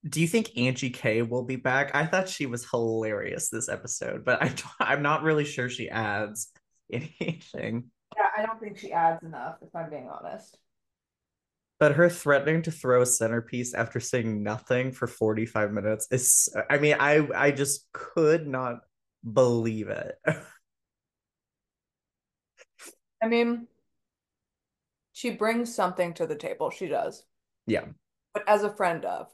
do 0.08 0.22
you 0.22 0.28
think 0.28 0.58
Angie 0.58 0.90
K 0.90 1.22
will 1.22 1.44
be 1.44 1.56
back? 1.56 1.96
I 1.96 2.06
thought 2.06 2.28
she 2.30 2.46
was 2.46 2.70
hilarious 2.70 3.50
this 3.50 3.70
episode, 3.70 4.26
but 4.26 4.42
I 4.44 4.54
I'm 4.80 5.02
not 5.02 5.24
really 5.24 5.46
sure 5.46 5.70
she 5.70 5.90
adds 5.90 6.52
anything. 6.92 7.92
Yeah, 8.18 8.28
I 8.38 8.46
don't 8.46 8.60
think 8.60 8.78
she 8.78 8.92
adds 8.92 9.24
enough, 9.24 9.58
if 9.62 9.76
I'm 9.76 9.90
being 9.90 10.10
honest. 10.10 10.58
But 11.84 11.96
her 11.96 12.08
threatening 12.08 12.62
to 12.62 12.72
throw 12.72 13.02
a 13.02 13.06
centerpiece 13.06 13.74
after 13.74 14.00
saying 14.00 14.42
nothing 14.42 14.94
for 14.94 15.06
45 15.06 15.74
minutes 15.74 16.08
is 16.12 16.48
I 16.70 16.78
mean, 16.78 16.96
I 16.98 17.28
I 17.36 17.52
just 17.52 17.92
could 17.92 18.48
not 18.48 18.76
believe 19.30 19.90
it. 19.90 20.16
I 23.22 23.28
mean, 23.28 23.68
she 25.12 25.32
brings 25.32 25.76
something 25.76 26.14
to 26.14 26.26
the 26.26 26.38
table. 26.38 26.70
She 26.70 26.88
does. 26.88 27.26
Yeah. 27.68 27.88
But 28.34 28.48
as 28.48 28.64
a 28.64 28.74
friend 28.74 29.04
of. 29.04 29.28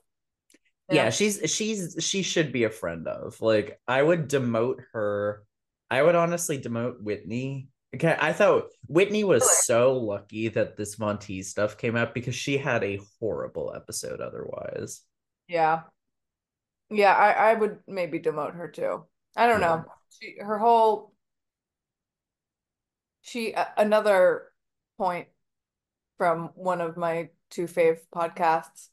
Yeah, 0.90 1.04
know? 1.04 1.10
she's 1.12 1.42
she's 1.46 1.98
she 2.00 2.24
should 2.24 2.52
be 2.52 2.64
a 2.64 2.72
friend 2.72 3.08
of. 3.08 3.40
Like 3.42 3.80
I 3.88 4.02
would 4.02 4.28
demote 4.28 4.80
her. 4.94 5.44
I 5.92 6.02
would 6.02 6.16
honestly 6.16 6.60
demote 6.60 7.00
Whitney. 7.00 7.68
Okay, 7.96 8.16
I 8.20 8.34
thought 8.34 8.70
Whitney 8.88 9.24
was 9.24 9.50
so 9.66 9.94
lucky 9.98 10.48
that 10.50 10.78
this 10.78 11.00
Monty 11.00 11.42
stuff 11.42 11.78
came 11.78 11.96
out 11.96 12.14
because 12.14 12.36
she 12.36 12.58
had 12.58 12.84
a 12.84 13.00
horrible 13.20 13.74
episode 13.76 14.22
otherwise. 14.22 15.02
Yeah. 15.48 15.84
Yeah, 16.90 17.14
I, 17.14 17.52
I 17.52 17.54
would 17.54 17.80
maybe 17.88 18.20
demote 18.20 18.56
her 18.56 18.68
too. 18.68 19.06
I 19.36 19.48
don't 19.48 19.62
Yeah. 19.62 19.68
know. 19.78 19.86
She 20.10 20.38
her 20.40 20.58
whole 20.58 21.14
she 23.22 23.52
a- 23.54 23.74
another 23.78 24.52
point 24.98 25.28
from 26.18 26.50
one 26.56 26.82
of 26.82 26.98
my 26.98 27.30
two 27.50 27.66
fave 27.66 28.00
podcasts, 28.14 28.90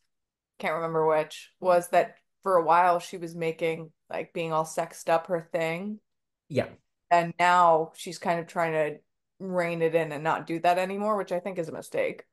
can't 0.59 0.75
remember 0.77 1.07
which, 1.07 1.53
was 1.61 1.89
that 1.89 2.17
for 2.43 2.57
a 2.57 2.65
while 2.65 3.01
she 3.01 3.17
was 3.19 3.35
making 3.35 3.93
like 4.11 4.33
being 4.33 4.53
all 4.53 4.65
sexed 4.65 5.11
up 5.11 5.27
her 5.29 5.49
thing, 5.53 6.01
Yeah. 6.49 6.69
And 7.11 7.35
now 7.39 7.93
she's 7.97 8.19
kind 8.19 8.41
of 8.41 8.47
trying 8.47 8.73
to 8.73 8.99
rein 9.39 9.83
it 9.83 9.95
in 9.95 10.13
and 10.13 10.25
not 10.25 10.47
do 10.47 10.61
that 10.61 10.79
anymore, 10.79 11.17
which 11.17 11.33
I 11.33 11.41
think 11.41 11.59
is 11.59 11.69
a 11.69 11.73
mistake. 11.73 12.25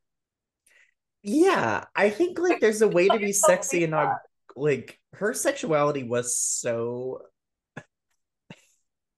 Yeah, 1.21 1.85
I 1.95 2.09
think 2.09 2.37
like 2.39 2.59
there's 2.59 2.81
a 2.81 2.87
way 2.87 3.07
to 3.07 3.17
be 3.17 3.31
sexy 3.31 3.83
and 3.83 3.91
not 3.91 4.17
like 4.55 4.99
her 5.13 5.33
sexuality 5.33 6.03
was 6.03 6.37
so 6.37 7.21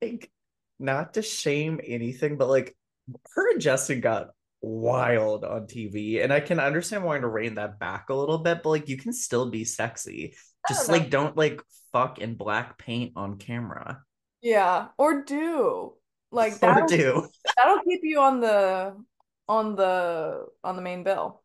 like 0.02 0.32
not 0.80 1.16
to 1.16 1.22
shame 1.22 1.80
anything, 1.84 2.38
but 2.38 2.48
like 2.48 2.76
her 3.34 3.52
and 3.52 3.62
Justin 3.62 4.02
got 4.02 4.30
wild 4.62 5.46
on 5.46 5.68
TV, 5.68 6.24
and 6.24 6.32
I 6.32 6.42
can 6.42 6.60
understand 6.60 7.04
wanting 7.04 7.24
to 7.24 7.28
rein 7.28 7.56
that 7.56 7.80
back 7.80 8.10
a 8.10 8.16
little 8.16 8.40
bit, 8.40 8.62
but 8.62 8.70
like 8.70 8.90
you 8.90 8.98
can 8.98 9.14
still 9.14 9.50
be 9.50 9.64
sexy. 9.64 10.36
Just 10.68 10.88
know. 10.88 10.96
like 10.96 11.10
don't 11.10 11.36
like 11.36 11.62
fuck 11.92 12.20
in 12.20 12.36
black 12.36 12.78
paint 12.78 13.14
on 13.16 13.38
camera. 13.38 14.05
Yeah, 14.46 14.90
or 15.00 15.24
do. 15.24 15.94
Like 16.32 16.54
Or 16.54 16.60
that'll 16.60 16.88
do. 16.88 17.30
that'll 17.58 17.82
keep 17.84 18.02
you 18.04 18.20
on 18.20 18.42
the 18.42 18.96
on 19.48 19.76
the 19.76 20.46
on 20.64 20.76
the 20.76 20.82
main 20.84 21.04
bill. 21.04 21.42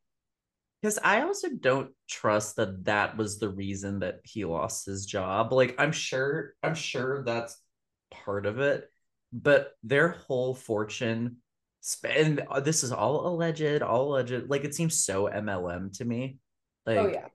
Because 0.82 0.98
I 1.02 1.22
also 1.22 1.48
don't 1.50 1.92
trust 2.08 2.56
that 2.56 2.84
that 2.84 3.16
was 3.16 3.38
the 3.38 3.48
reason 3.48 4.00
that 4.00 4.20
he 4.24 4.44
lost 4.44 4.86
his 4.86 5.06
job. 5.06 5.52
Like 5.52 5.74
I'm 5.78 5.92
sure, 5.92 6.54
I'm 6.62 6.74
sure 6.74 7.22
that's 7.24 7.58
part 8.10 8.46
of 8.46 8.58
it, 8.60 8.90
but 9.32 9.72
their 9.82 10.08
whole 10.10 10.54
fortune, 10.54 11.38
sp- 11.80 12.12
and 12.16 12.40
uh, 12.50 12.60
this 12.60 12.82
is 12.82 12.92
all 12.92 13.26
alleged, 13.26 13.82
all 13.82 14.12
alleged. 14.12 14.48
Like 14.48 14.64
it 14.64 14.74
seems 14.74 15.04
so 15.04 15.26
MLM 15.26 15.90
to 15.98 16.04
me. 16.04 16.38
Oh, 16.86 16.90
like, 16.92 16.98
Oh 17.00 17.08
yeah. 17.08 17.28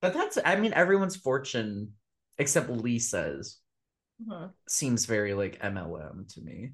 but 0.00 0.14
that's, 0.14 0.38
I 0.44 0.56
mean, 0.56 0.72
everyone's 0.72 1.16
fortune 1.16 1.92
except 2.38 2.70
Lisa's 2.70 3.60
Mhm. 4.18 4.54
seems 4.68 5.06
very 5.06 5.34
like 5.34 5.58
MLM 5.62 6.26
to 6.30 6.40
me. 6.40 6.72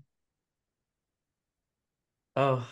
Oh, 2.36 2.66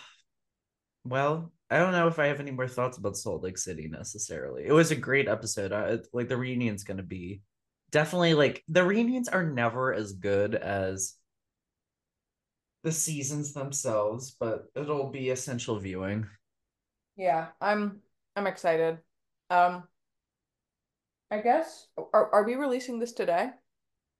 well, 1.04 1.52
I 1.70 1.78
don't 1.78 1.92
know 1.92 2.08
if 2.08 2.18
I 2.18 2.26
have 2.26 2.40
any 2.40 2.50
more 2.50 2.68
thoughts 2.68 2.98
about 2.98 3.16
Salt 3.16 3.42
Lake 3.42 3.58
City 3.58 3.88
necessarily. 3.88 4.66
It 4.66 4.72
was 4.72 4.90
a 4.90 4.96
great 4.96 5.28
episode. 5.28 5.72
I, 5.72 5.98
like 6.12 6.28
the 6.28 6.36
reunion's 6.36 6.84
going 6.84 6.96
to 6.98 7.02
be 7.02 7.42
definitely 7.90 8.34
like 8.34 8.62
the 8.68 8.84
reunions 8.84 9.28
are 9.28 9.44
never 9.44 9.92
as 9.92 10.12
good 10.12 10.54
as 10.54 11.14
the 12.82 12.92
seasons 12.92 13.52
themselves, 13.54 14.30
but 14.32 14.66
it'll 14.74 15.08
be 15.10 15.30
essential 15.30 15.78
viewing. 15.78 16.26
Yeah, 17.16 17.48
I'm 17.60 18.02
I'm 18.36 18.46
excited. 18.46 18.98
Um 19.50 19.84
I 21.30 21.38
guess 21.38 21.86
are 21.96 22.34
are 22.34 22.44
we 22.44 22.54
releasing 22.56 22.98
this 22.98 23.12
today? 23.12 23.50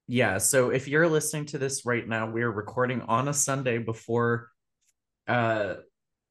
Yeah, 0.07 0.37
so 0.37 0.69
if 0.69 0.87
you're 0.87 1.07
listening 1.07 1.45
to 1.47 1.57
this 1.57 1.85
right 1.85 2.07
now, 2.07 2.29
we're 2.29 2.51
recording 2.51 3.01
on 3.01 3.27
a 3.27 3.33
Sunday 3.33 3.77
before 3.77 4.49
uh 5.27 5.75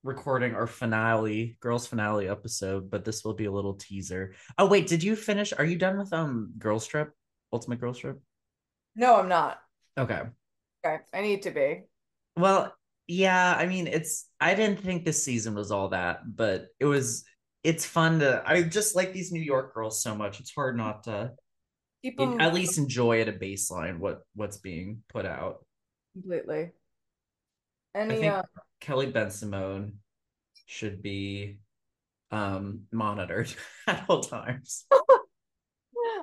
recording 0.02 0.54
our 0.54 0.66
finale, 0.66 1.58
girls 1.60 1.86
finale 1.86 2.28
episode, 2.28 2.90
but 2.90 3.04
this 3.04 3.24
will 3.24 3.34
be 3.34 3.44
a 3.44 3.52
little 3.52 3.74
teaser. 3.74 4.34
Oh 4.56 4.66
wait, 4.66 4.86
did 4.86 5.02
you 5.02 5.16
finish? 5.16 5.52
Are 5.52 5.64
you 5.64 5.76
done 5.76 5.98
with 5.98 6.12
um 6.12 6.52
Girls 6.58 6.86
Trip? 6.86 7.12
Ultimate 7.52 7.80
Girls 7.80 7.98
Trip? 7.98 8.18
No, 8.96 9.16
I'm 9.16 9.28
not. 9.28 9.60
Okay. 9.98 10.22
Okay, 10.84 11.02
I 11.12 11.20
need 11.20 11.42
to 11.42 11.50
be. 11.50 11.82
Well, 12.36 12.74
yeah, 13.06 13.54
I 13.58 13.66
mean, 13.66 13.86
it's 13.86 14.26
I 14.40 14.54
didn't 14.54 14.80
think 14.80 15.04
this 15.04 15.22
season 15.22 15.54
was 15.54 15.70
all 15.70 15.88
that, 15.88 16.20
but 16.24 16.68
it 16.78 16.86
was 16.86 17.24
it's 17.62 17.84
fun 17.84 18.20
to 18.20 18.42
I 18.44 18.62
just 18.62 18.96
like 18.96 19.12
these 19.12 19.32
New 19.32 19.42
York 19.42 19.74
girls 19.74 20.02
so 20.02 20.14
much. 20.14 20.40
It's 20.40 20.54
hard 20.54 20.76
not 20.76 21.04
to 21.04 21.32
Keep 22.02 22.20
in, 22.20 22.40
at 22.40 22.54
least 22.54 22.78
enjoy 22.78 23.20
at 23.20 23.28
a 23.28 23.32
baseline 23.32 23.98
what 23.98 24.22
what's 24.34 24.58
being 24.58 25.02
put 25.08 25.26
out. 25.26 25.64
completely. 26.14 26.72
I 28.08 28.14
Any 28.14 28.20
think 28.20 28.34
uh 28.34 28.42
Kelly 28.80 29.12
Bensimon 29.12 29.92
should 30.66 31.02
be 31.02 31.58
um 32.30 32.86
monitored 32.92 33.52
at 33.86 34.04
all 34.08 34.20
times. 34.22 34.86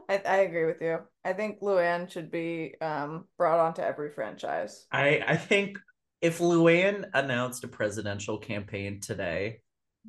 I, 0.09 0.21
I 0.25 0.37
agree 0.37 0.65
with 0.65 0.81
you. 0.81 0.99
I 1.23 1.33
think 1.33 1.59
Luann 1.61 2.09
should 2.11 2.31
be 2.31 2.75
um 2.81 3.25
brought 3.37 3.59
onto 3.59 3.81
every 3.81 4.11
franchise. 4.11 4.87
I 4.91 5.23
I 5.25 5.37
think 5.37 5.79
if 6.21 6.39
Luann 6.39 7.09
announced 7.13 7.63
a 7.63 7.67
presidential 7.67 8.37
campaign 8.39 8.99
today, 9.01 9.61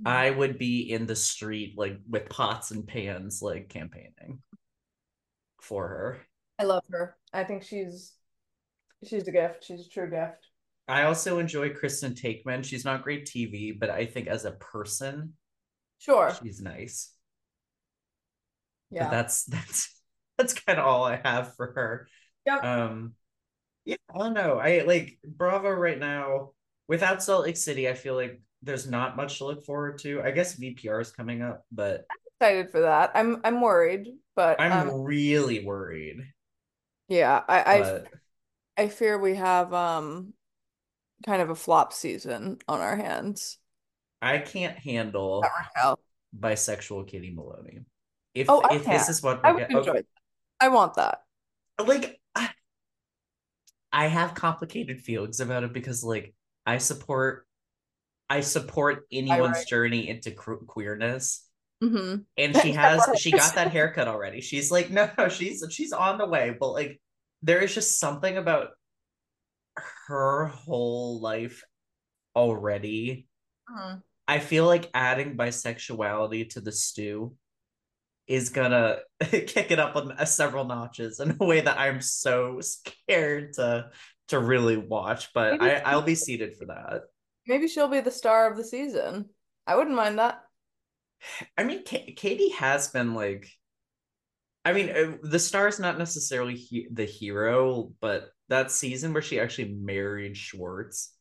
I 0.05 0.31
would 0.31 0.59
be 0.59 0.91
in 0.93 1.07
the 1.07 1.17
street 1.17 1.75
like 1.77 1.99
with 2.09 2.29
pots 2.29 2.71
and 2.71 2.87
pans 2.87 3.43
like 3.43 3.69
campaigning 3.69 4.43
for 5.61 5.89
her. 5.89 6.19
I 6.59 6.65
love 6.65 6.85
her. 6.91 7.17
I 7.33 7.45
think 7.45 7.63
she's 7.63 8.15
she's 9.05 9.27
a 9.29 9.33
gift. 9.33 9.65
She's 9.65 9.87
a 9.87 9.89
true 9.89 10.11
gift. 10.11 10.47
I 10.89 11.03
also 11.03 11.39
enjoy 11.39 11.75
Kristen 11.75 12.15
Taekman. 12.15 12.65
She's 12.65 12.85
not 12.85 13.03
great 13.03 13.27
TV, 13.27 13.73
but 13.79 13.91
I 13.91 14.07
think 14.07 14.27
as 14.27 14.45
a 14.45 14.53
person, 14.53 15.35
Sure. 15.99 16.35
she's 16.43 16.61
nice. 16.61 17.13
Yeah. 18.91 19.05
But 19.05 19.11
that's 19.17 19.45
that's 19.45 20.01
that's 20.39 20.55
kind 20.55 20.79
of 20.79 20.87
all 20.87 21.05
I 21.05 21.21
have 21.25 21.55
for 21.57 21.73
her. 21.73 22.09
Yep. 22.47 22.65
Um 22.65 23.13
Yeah, 23.85 23.97
I 24.15 24.19
don't 24.19 24.35
know. 24.35 24.59
I 24.59 24.83
like 24.83 25.19
Bravo 25.27 25.71
right 25.71 25.99
now. 25.99 26.53
Without 26.89 27.23
Salt 27.23 27.45
Lake 27.45 27.57
City, 27.59 27.89
I 27.89 27.95
feel 27.95 28.15
like 28.15 28.41
there's 28.63 28.89
not 28.89 29.17
much 29.17 29.39
to 29.39 29.45
look 29.45 29.65
forward 29.65 29.99
to. 30.01 30.23
I 30.23 30.31
guess 30.31 30.59
VPR 30.59 31.01
is 31.01 31.11
coming 31.11 31.43
up, 31.43 31.65
but 31.73 32.07
I'm 32.11 32.17
Excited 32.41 32.71
for 32.71 32.81
that. 32.83 33.13
I'm 33.15 33.41
I'm 33.45 33.61
worried, 33.61 34.09
but 34.37 34.61
um 34.61 34.73
I'm 34.73 35.03
really 35.03 35.65
worried. 35.65 36.19
yeah, 37.09 37.43
I 37.49 37.63
I 37.63 37.79
But 37.81 38.07
I 38.77 38.89
fear 38.89 39.19
we 39.19 39.35
have 39.35 39.73
um 39.75 40.35
kind 41.27 41.43
of 41.43 41.51
a 41.51 41.55
flop 41.55 41.93
season 41.93 42.59
on 42.69 42.81
our 42.81 42.97
hands. 42.97 43.59
I 44.23 44.39
can't 44.39 44.79
handle 44.79 45.45
bisexual 46.39 47.09
Katie 47.09 47.33
Maloney. 47.35 47.81
If 48.35 48.49
oh, 48.51 48.63
I 48.63 48.77
if 48.77 48.85
can. 48.85 48.93
this 48.99 49.09
is 49.09 49.23
what 49.23 49.45
I 49.45 49.53
would 49.53 49.59
getting, 49.61 49.79
enjoy 49.79 49.91
okay, 49.91 49.99
that. 50.01 50.07
I 50.61 50.69
want 50.69 50.95
that. 50.95 51.23
like 51.85 52.21
I 53.93 54.07
have 54.07 54.35
complicated 54.35 55.01
feelings 55.01 55.41
about 55.41 55.65
it 55.65 55.73
because 55.73 56.05
like 56.05 56.35
I 56.67 56.79
support 56.79 57.48
I 58.31 58.41
support 58.41 59.07
anyone's 59.11 59.65
journey 59.65 60.09
into 60.09 60.33
queerness 60.33 61.45
Mm-hmm. 61.83 62.23
and 62.37 62.57
she 62.63 62.73
has 62.73 63.09
she 63.19 63.31
got 63.31 63.55
that 63.55 63.71
haircut 63.71 64.09
already. 64.09 64.41
She's 64.41 64.71
like, 64.71 64.91
no, 64.91 65.09
no, 65.17 65.29
she's 65.29 65.65
she's 65.71 65.93
on 65.93 66.19
the 66.19 66.27
way. 66.27 66.57
But 66.59 66.73
like 66.73 67.01
there 67.43 67.61
is 67.61 67.73
just 67.73 68.01
something 68.01 68.37
about 68.37 68.71
her 70.09 70.47
whole 70.47 71.21
life 71.21 71.63
already. 72.35 73.27
Mhm. 73.71 74.03
I 74.27 74.41
feel 74.41 74.67
like 74.67 74.91
adding 74.93 75.37
bisexuality 75.37 76.51
to 76.51 76.61
the 76.61 76.73
stew 76.73 77.35
is 78.27 78.51
gonna 78.51 78.99
kick 79.21 79.71
it 79.71 79.79
up 79.79 79.95
on 79.97 80.13
uh, 80.13 80.25
several 80.25 80.65
notches 80.65 81.21
in 81.21 81.37
a 81.41 81.45
way 81.45 81.61
that 81.61 81.79
I'm 81.79 82.01
so 82.01 82.61
scared 82.61 83.53
to 83.55 83.91
to 84.29 84.39
really 84.39 84.77
watch. 84.77 85.33
But 85.33 85.61
Maybe 85.61 85.73
I 85.77 85.93
I'll 85.93 86.03
be 86.03 86.15
seated 86.27 86.57
for 86.57 86.67
that. 86.67 87.03
Maybe 87.49 87.67
she'll 87.69 87.89
be 87.89 88.01
the 88.01 88.11
star 88.13 88.51
of 88.51 88.57
the 88.57 88.65
season. 88.65 89.31
I 89.67 89.77
wouldn't 89.77 89.97
mind 89.97 90.19
that. 90.21 90.45
I 91.57 91.65
mean, 91.65 91.83
K- 91.85 92.13
Katie 92.13 92.51
has 92.51 92.89
been 92.89 93.15
like 93.15 93.49
I 94.65 94.73
mean, 94.73 95.19
the 95.23 95.39
star 95.39 95.69
is 95.69 95.79
not 95.81 95.99
necessarily 95.99 96.55
he- 96.55 96.89
the 96.91 97.05
hero, 97.05 97.93
but 98.01 98.31
that 98.49 98.71
season 98.71 99.13
where 99.13 99.23
she 99.23 99.41
actually 99.41 99.73
married 99.73 100.37
Schwartz, 100.37 101.15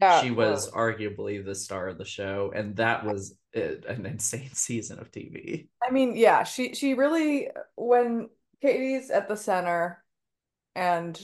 Yeah, 0.00 0.20
she 0.20 0.30
well, 0.30 0.50
was 0.52 0.70
arguably 0.70 1.44
the 1.44 1.54
star 1.54 1.88
of 1.88 1.98
the 1.98 2.04
show, 2.04 2.52
and 2.54 2.76
that 2.76 3.04
was 3.04 3.36
uh, 3.56 3.80
an 3.88 4.06
insane 4.06 4.50
season 4.54 4.98
of 4.98 5.12
TV. 5.12 5.68
I 5.82 5.90
mean, 5.90 6.16
yeah, 6.16 6.42
she 6.44 6.74
she 6.74 6.94
really 6.94 7.50
when 7.76 8.30
Katie's 8.60 9.10
at 9.10 9.28
the 9.28 9.36
center 9.36 10.02
and 10.74 11.20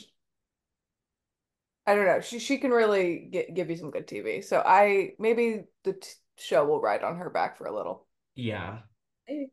I 1.86 1.94
don't 1.94 2.06
know, 2.06 2.20
she 2.20 2.38
she 2.38 2.58
can 2.58 2.70
really 2.70 3.28
get, 3.30 3.54
give 3.54 3.70
you 3.70 3.76
some 3.76 3.90
good 3.90 4.06
TV. 4.06 4.40
So 4.40 4.62
I 4.64 5.14
maybe 5.18 5.64
the 5.84 5.94
t 5.94 6.10
show 6.36 6.64
will 6.64 6.80
ride 6.80 7.02
on 7.04 7.16
her 7.18 7.30
back 7.30 7.56
for 7.58 7.66
a 7.66 7.74
little. 7.74 8.06
Yeah, 8.36 8.82
Maybe. 9.28 9.50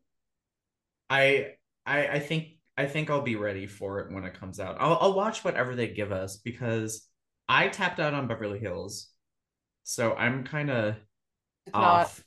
I 1.10 1.54
I 1.86 2.08
I 2.08 2.18
think 2.20 2.48
I 2.76 2.86
think 2.86 3.10
I'll 3.10 3.22
be 3.22 3.36
ready 3.36 3.66
for 3.66 4.00
it 4.00 4.12
when 4.12 4.24
it 4.24 4.38
comes 4.38 4.60
out. 4.60 4.76
I'll 4.80 4.98
I'll 5.00 5.14
watch 5.14 5.44
whatever 5.44 5.74
they 5.74 5.88
give 5.88 6.12
us 6.12 6.38
because 6.38 7.06
I 7.48 7.68
tapped 7.68 8.00
out 8.00 8.14
on 8.14 8.28
Beverly 8.28 8.58
Hills, 8.58 9.10
so 9.84 10.14
I'm 10.14 10.44
kind 10.44 10.70
of 10.70 10.96
It's 11.66 11.76
not 11.76 11.84
off 12.02 12.24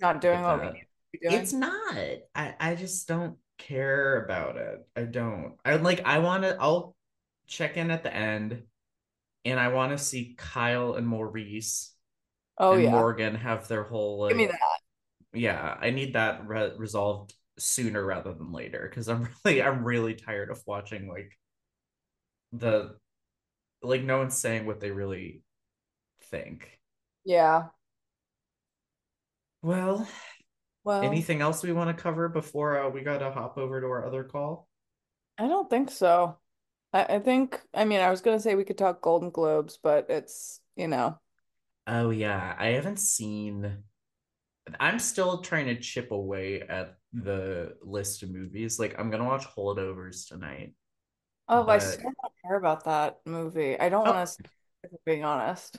not 0.00 0.20
doing 0.20 0.42
what 0.42 0.60
we 0.60 0.70
need 0.70 0.86
to 1.14 1.18
be 1.20 1.36
It's 1.36 1.52
not. 1.52 1.96
I 2.34 2.54
I 2.60 2.74
just 2.74 3.08
don't 3.08 3.36
care 3.58 4.24
about 4.24 4.56
it. 4.56 4.80
I 4.96 5.02
don't. 5.02 5.56
I 5.64 5.76
like 5.76 6.02
I 6.06 6.18
want 6.20 6.44
to 6.44 6.56
I'll 6.60 6.96
check 7.46 7.76
in 7.76 7.90
at 7.90 8.02
the 8.02 8.14
end 8.14 8.62
and 9.50 9.60
I 9.60 9.68
want 9.68 9.92
to 9.92 9.98
see 9.98 10.34
Kyle 10.36 10.94
and 10.94 11.06
Maurice 11.06 11.94
Oh 12.58 12.74
and 12.74 12.84
yeah. 12.84 12.90
Morgan 12.90 13.34
have 13.36 13.68
their 13.68 13.84
whole 13.84 14.28
Give 14.28 14.36
me 14.36 14.46
that. 14.46 14.78
yeah, 15.32 15.76
I 15.80 15.90
need 15.90 16.14
that 16.14 16.46
re- 16.46 16.72
resolved 16.76 17.34
sooner 17.58 18.04
rather 18.04 18.34
than 18.34 18.52
later 18.52 18.86
because 18.88 19.08
I'm 19.08 19.28
really 19.44 19.62
I'm 19.62 19.84
really 19.84 20.14
tired 20.14 20.50
of 20.50 20.62
watching 20.66 21.08
like 21.08 21.32
the 22.52 22.96
like 23.82 24.02
no 24.02 24.18
one's 24.18 24.38
saying 24.38 24.66
what 24.66 24.80
they 24.80 24.90
really 24.90 25.42
think. 26.24 26.80
Yeah. 27.24 27.68
Well, 29.62 30.08
Well, 30.84 31.26
anything 31.26 31.40
else 31.42 31.62
we 31.62 31.72
want 31.72 31.96
to 31.96 32.02
cover 32.02 32.28
before 32.28 32.80
uh, 32.82 32.88
we 32.90 33.02
got 33.02 33.18
to 33.18 33.32
hop 33.32 33.58
over 33.58 33.80
to 33.80 33.86
our 33.88 34.06
other 34.06 34.24
call? 34.24 34.68
I 35.38 35.48
don't 35.48 35.68
think 35.70 35.90
so. 35.90 36.38
I, 36.92 37.04
I 37.16 37.18
think 37.20 37.60
I 37.74 37.84
mean 37.84 38.00
I 38.00 38.10
was 38.10 38.20
gonna 38.20 38.40
say 38.40 38.54
we 38.54 38.64
could 38.64 38.78
talk 38.78 39.00
Golden 39.02 39.30
Globes, 39.30 39.78
but 39.82 40.06
it's, 40.10 40.60
you 40.76 40.88
know. 40.88 41.18
Oh 41.86 42.10
yeah, 42.10 42.54
I 42.58 42.68
haven't 42.68 42.98
seen. 42.98 43.82
I'm 44.80 44.98
still 44.98 45.42
trying 45.42 45.66
to 45.66 45.80
chip 45.80 46.10
away 46.10 46.62
at 46.62 46.96
the 47.12 47.76
list 47.82 48.22
of 48.22 48.30
movies. 48.30 48.78
Like 48.78 48.98
I'm 48.98 49.10
gonna 49.10 49.24
watch 49.24 49.46
Holdovers 49.46 50.28
tonight, 50.28 50.74
Oh, 51.48 51.66
I 51.68 51.78
still 51.78 52.10
don't 52.22 52.32
care 52.44 52.56
about 52.56 52.84
that 52.84 53.20
movie. 53.24 53.78
I 53.78 53.88
don't 53.88 54.04
want 54.04 54.16
oh, 54.16 54.22
to, 54.28 54.36
if 54.84 54.92
I'm 54.92 54.98
being 55.06 55.24
honest. 55.24 55.78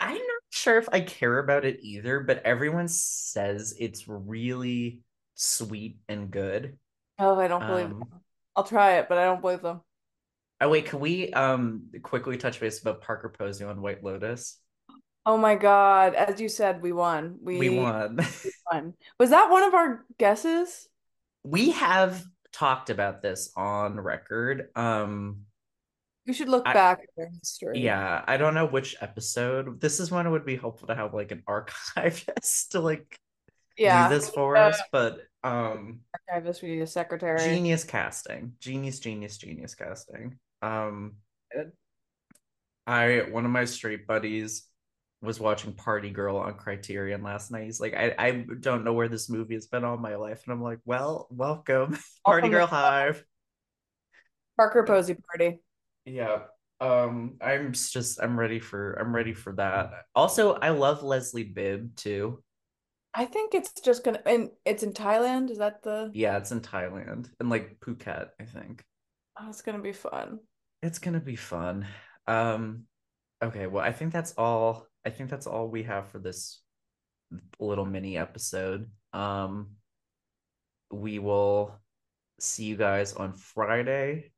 I'm 0.00 0.16
not 0.16 0.42
sure 0.50 0.78
if 0.78 0.88
I 0.92 1.00
care 1.00 1.38
about 1.38 1.64
it 1.64 1.80
either. 1.82 2.20
But 2.20 2.42
everyone 2.44 2.88
says 2.88 3.74
it's 3.78 4.06
really 4.08 5.00
sweet 5.34 5.98
and 6.08 6.30
good. 6.30 6.78
Oh, 7.18 7.38
I 7.40 7.48
don't 7.48 7.66
believe 7.66 7.88
Um, 7.88 7.98
them. 7.98 8.20
I'll 8.56 8.64
try 8.64 8.98
it, 8.98 9.08
but 9.08 9.18
I 9.18 9.24
don't 9.24 9.40
believe 9.40 9.62
them. 9.62 9.82
Oh 10.64 10.70
wait, 10.70 10.86
can 10.86 11.00
we 11.00 11.32
um 11.32 11.90
quickly 12.02 12.36
touch 12.36 12.60
base 12.60 12.80
about 12.80 13.00
Parker 13.02 13.28
Posey 13.28 13.64
on 13.64 13.80
White 13.82 14.02
Lotus? 14.02 14.58
Oh 15.26 15.36
my 15.38 15.54
God. 15.54 16.14
As 16.14 16.40
you 16.40 16.48
said, 16.48 16.82
we 16.82 16.92
won. 16.92 17.38
We 17.42 17.58
We 17.58 17.70
won. 17.70 18.18
won. 18.72 18.94
Was 19.18 19.30
that 19.30 19.50
one 19.50 19.62
of 19.62 19.74
our 19.74 20.04
guesses? 20.18 20.88
we 21.46 21.72
have 21.72 22.24
talked 22.52 22.88
about 22.88 23.20
this 23.20 23.52
on 23.56 24.00
record. 24.00 24.68
Um, 24.76 25.44
We 26.26 26.32
should 26.32 26.48
look 26.48 26.66
I 26.66 26.72
back 26.72 27.00
at 27.02 27.08
their 27.16 27.28
history. 27.40 27.80
yeah, 27.80 28.24
I 28.26 28.36
don't 28.38 28.54
know 28.54 28.66
which 28.66 28.96
episode. 29.00 29.80
This 29.80 30.00
is 30.00 30.10
when 30.10 30.26
it 30.26 30.30
would 30.30 30.46
be 30.46 30.56
helpful 30.56 30.88
to 30.88 30.94
have 30.94 31.12
like 31.14 31.32
an 31.32 31.42
archivist 31.46 32.72
to 32.72 32.80
like 32.80 33.18
do 33.76 33.84
this 34.08 34.30
for 34.30 34.56
Uh, 34.56 34.68
us, 34.70 34.80
but 34.92 35.20
um 35.42 36.00
archivist, 36.30 36.62
we 36.62 36.68
need 36.76 36.80
a 36.82 36.86
secretary. 36.86 37.38
genius 37.40 37.84
casting. 37.84 38.54
Genius, 38.60 38.98
genius, 39.00 39.36
genius 39.36 39.74
casting. 39.74 40.38
Um 40.64 41.16
I 42.86 43.22
one 43.30 43.44
of 43.44 43.50
my 43.50 43.64
straight 43.64 44.06
buddies 44.06 44.64
was 45.22 45.40
watching 45.40 45.72
Party 45.72 46.10
Girl 46.10 46.36
on 46.36 46.54
Criterion 46.54 47.22
last 47.22 47.50
night. 47.50 47.64
He's 47.64 47.80
like, 47.80 47.94
I, 47.94 48.14
I 48.18 48.44
don't 48.60 48.84
know 48.84 48.92
where 48.92 49.08
this 49.08 49.30
movie 49.30 49.54
has 49.54 49.66
been 49.66 49.82
all 49.82 49.96
my 49.96 50.16
life. 50.16 50.42
And 50.44 50.52
I'm 50.52 50.62
like, 50.62 50.80
well, 50.84 51.26
welcome. 51.30 51.92
Party 52.26 52.48
Welcome 52.48 52.50
Girl 52.50 52.66
Hive. 52.66 53.24
Parker 54.58 54.84
Posey 54.86 55.14
Party. 55.14 55.60
Yeah. 56.04 56.40
Um, 56.80 57.38
I'm 57.40 57.72
just 57.72 58.20
I'm 58.22 58.38
ready 58.38 58.58
for 58.60 58.94
I'm 58.94 59.14
ready 59.14 59.32
for 59.32 59.54
that. 59.54 59.92
Also, 60.14 60.54
I 60.54 60.70
love 60.70 61.02
Leslie 61.02 61.44
Bibb 61.44 61.96
too. 61.96 62.42
I 63.14 63.24
think 63.24 63.54
it's 63.54 63.72
just 63.80 64.04
gonna, 64.04 64.20
and 64.26 64.50
it's 64.66 64.82
in 64.82 64.92
Thailand. 64.92 65.50
Is 65.50 65.58
that 65.58 65.82
the, 65.82 66.10
Yeah, 66.12 66.36
it's 66.36 66.52
in 66.52 66.60
Thailand 66.60 67.30
and 67.40 67.48
like 67.48 67.78
Phuket, 67.80 68.28
I 68.40 68.44
think. 68.44 68.84
oh, 69.40 69.48
it's 69.48 69.62
gonna 69.62 69.78
be 69.78 69.92
fun. 69.92 70.40
It's 70.84 70.98
gonna 70.98 71.18
be 71.18 71.34
fun. 71.34 71.86
Um, 72.26 72.82
okay, 73.42 73.66
well, 73.66 73.82
I 73.82 73.90
think 73.90 74.12
that's 74.12 74.34
all. 74.36 74.86
I 75.02 75.08
think 75.08 75.30
that's 75.30 75.46
all 75.46 75.66
we 75.66 75.82
have 75.84 76.08
for 76.08 76.18
this 76.18 76.60
little 77.58 77.86
mini 77.86 78.18
episode. 78.18 78.90
Um, 79.14 79.76
we 80.90 81.18
will 81.18 81.80
see 82.38 82.64
you 82.64 82.76
guys 82.76 83.14
on 83.14 83.32
Friday 83.32 84.32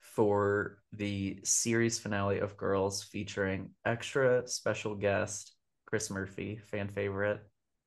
for 0.00 0.82
the 0.92 1.40
series 1.44 1.98
finale 1.98 2.40
of 2.40 2.58
Girls 2.58 3.02
featuring 3.02 3.70
extra 3.86 4.46
special 4.46 4.96
guest 4.96 5.52
Chris 5.86 6.10
Murphy, 6.10 6.60
fan 6.66 6.88
favorite. 6.88 7.40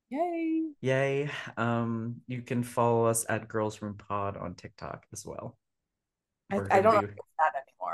Yay. 0.10 0.63
Yay. 0.82 1.30
Um, 1.58 2.22
you 2.26 2.41
can 2.41 2.63
follow 2.63 3.06
us 3.06 3.24
at 3.30 3.48
Girls 3.48 3.84
Room 3.84 3.98
Pod 3.98 4.36
on 4.36 4.56
TikTok 4.56 5.06
as 5.13 5.24
well. 5.28 5.60
I, 6.52 6.58
I 6.72 6.82
don't 6.82 6.95
know 6.95 7.02
be 7.02 7.08
that 7.08 7.48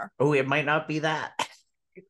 anymore. 0.05 0.11
oh, 0.19 0.33
it 0.33 0.47
might 0.47 0.65
not 0.65 0.87
be 0.87 0.99
that. 0.99 1.47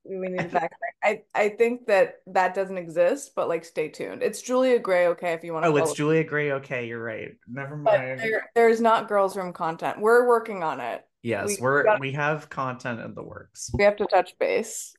We 0.03 0.29
need 0.29 0.39
to 0.39 0.49
fact. 0.49 0.73
I, 1.03 1.21
I 1.35 1.49
think 1.49 1.85
that 1.87 2.15
that 2.27 2.55
doesn't 2.55 2.77
exist, 2.77 3.33
but 3.35 3.47
like 3.47 3.63
stay 3.63 3.89
tuned. 3.89 4.23
It's 4.23 4.41
Julia 4.41 4.79
Gray, 4.79 5.07
okay, 5.09 5.33
if 5.33 5.43
you 5.43 5.53
want 5.53 5.65
to 5.65 5.69
Oh, 5.69 5.75
it's 5.75 5.85
follow. 5.87 5.95
Julia 5.95 6.23
Gray. 6.23 6.51
Okay, 6.53 6.87
you're 6.87 7.03
right. 7.03 7.29
Never 7.47 7.77
mind. 7.77 8.19
there 8.19 8.49
there's 8.55 8.81
not 8.81 9.07
girls' 9.07 9.37
room 9.37 9.53
content. 9.53 9.99
We're 9.99 10.27
working 10.27 10.63
on 10.63 10.79
it. 10.79 11.03
Yes, 11.21 11.47
We 11.47 11.57
we're 11.59 11.83
got, 11.83 11.99
we 11.99 12.13
have 12.13 12.49
content 12.49 12.99
in 13.01 13.13
the 13.13 13.23
works. 13.23 13.69
we 13.73 13.83
have 13.83 13.95
to 13.97 14.05
touch 14.05 14.37
base. 14.39 14.95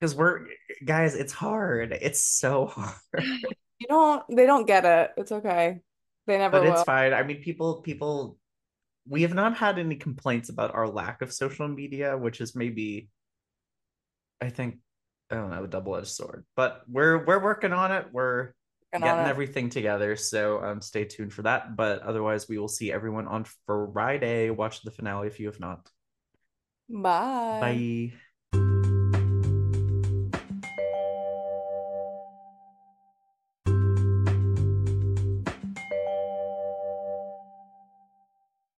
Because 0.00 0.14
we're 0.14 0.46
guys, 0.84 1.14
it's 1.16 1.32
hard. 1.32 1.96
It's 2.00 2.20
so 2.20 2.66
hard. 2.74 2.94
You 3.78 3.88
don't 3.88 4.22
they 4.30 4.46
don't 4.46 4.66
get 4.66 4.84
it. 4.84 5.10
It's 5.16 5.32
okay. 5.32 5.80
They 6.28 6.38
never 6.38 6.60
But 6.60 6.68
it's 6.68 6.82
fine. 6.84 7.12
I 7.12 7.22
mean, 7.24 7.40
people 7.42 7.82
people 7.82 8.38
we 9.08 9.22
have 9.22 9.34
not 9.34 9.56
had 9.56 9.78
any 9.78 9.96
complaints 9.96 10.48
about 10.48 10.74
our 10.74 10.88
lack 10.88 11.22
of 11.22 11.32
social 11.32 11.68
media, 11.68 12.16
which 12.16 12.40
is 12.40 12.54
maybe 12.56 13.08
I 14.40 14.50
think 14.50 14.78
I 15.30 15.36
don't 15.36 15.50
know, 15.50 15.64
a 15.64 15.68
double-edged 15.68 16.08
sword. 16.08 16.44
But 16.56 16.82
we're 16.88 17.24
we're 17.24 17.42
working 17.42 17.72
on 17.72 17.92
it. 17.92 18.06
We're 18.12 18.52
Working 18.92 19.06
getting 19.06 19.26
everything 19.26 19.70
together. 19.70 20.16
So 20.16 20.62
um 20.62 20.80
stay 20.80 21.04
tuned 21.04 21.32
for 21.32 21.42
that. 21.42 21.76
But 21.76 22.02
otherwise 22.02 22.48
we 22.48 22.58
will 22.58 22.68
see 22.68 22.92
everyone 22.92 23.26
on 23.26 23.44
Friday. 23.66 24.50
Watch 24.50 24.82
the 24.82 24.90
finale 24.90 25.26
if 25.26 25.40
you 25.40 25.46
have 25.46 25.60
not. 25.60 25.88
Bye. 26.88 27.58
Bye. 27.60 28.25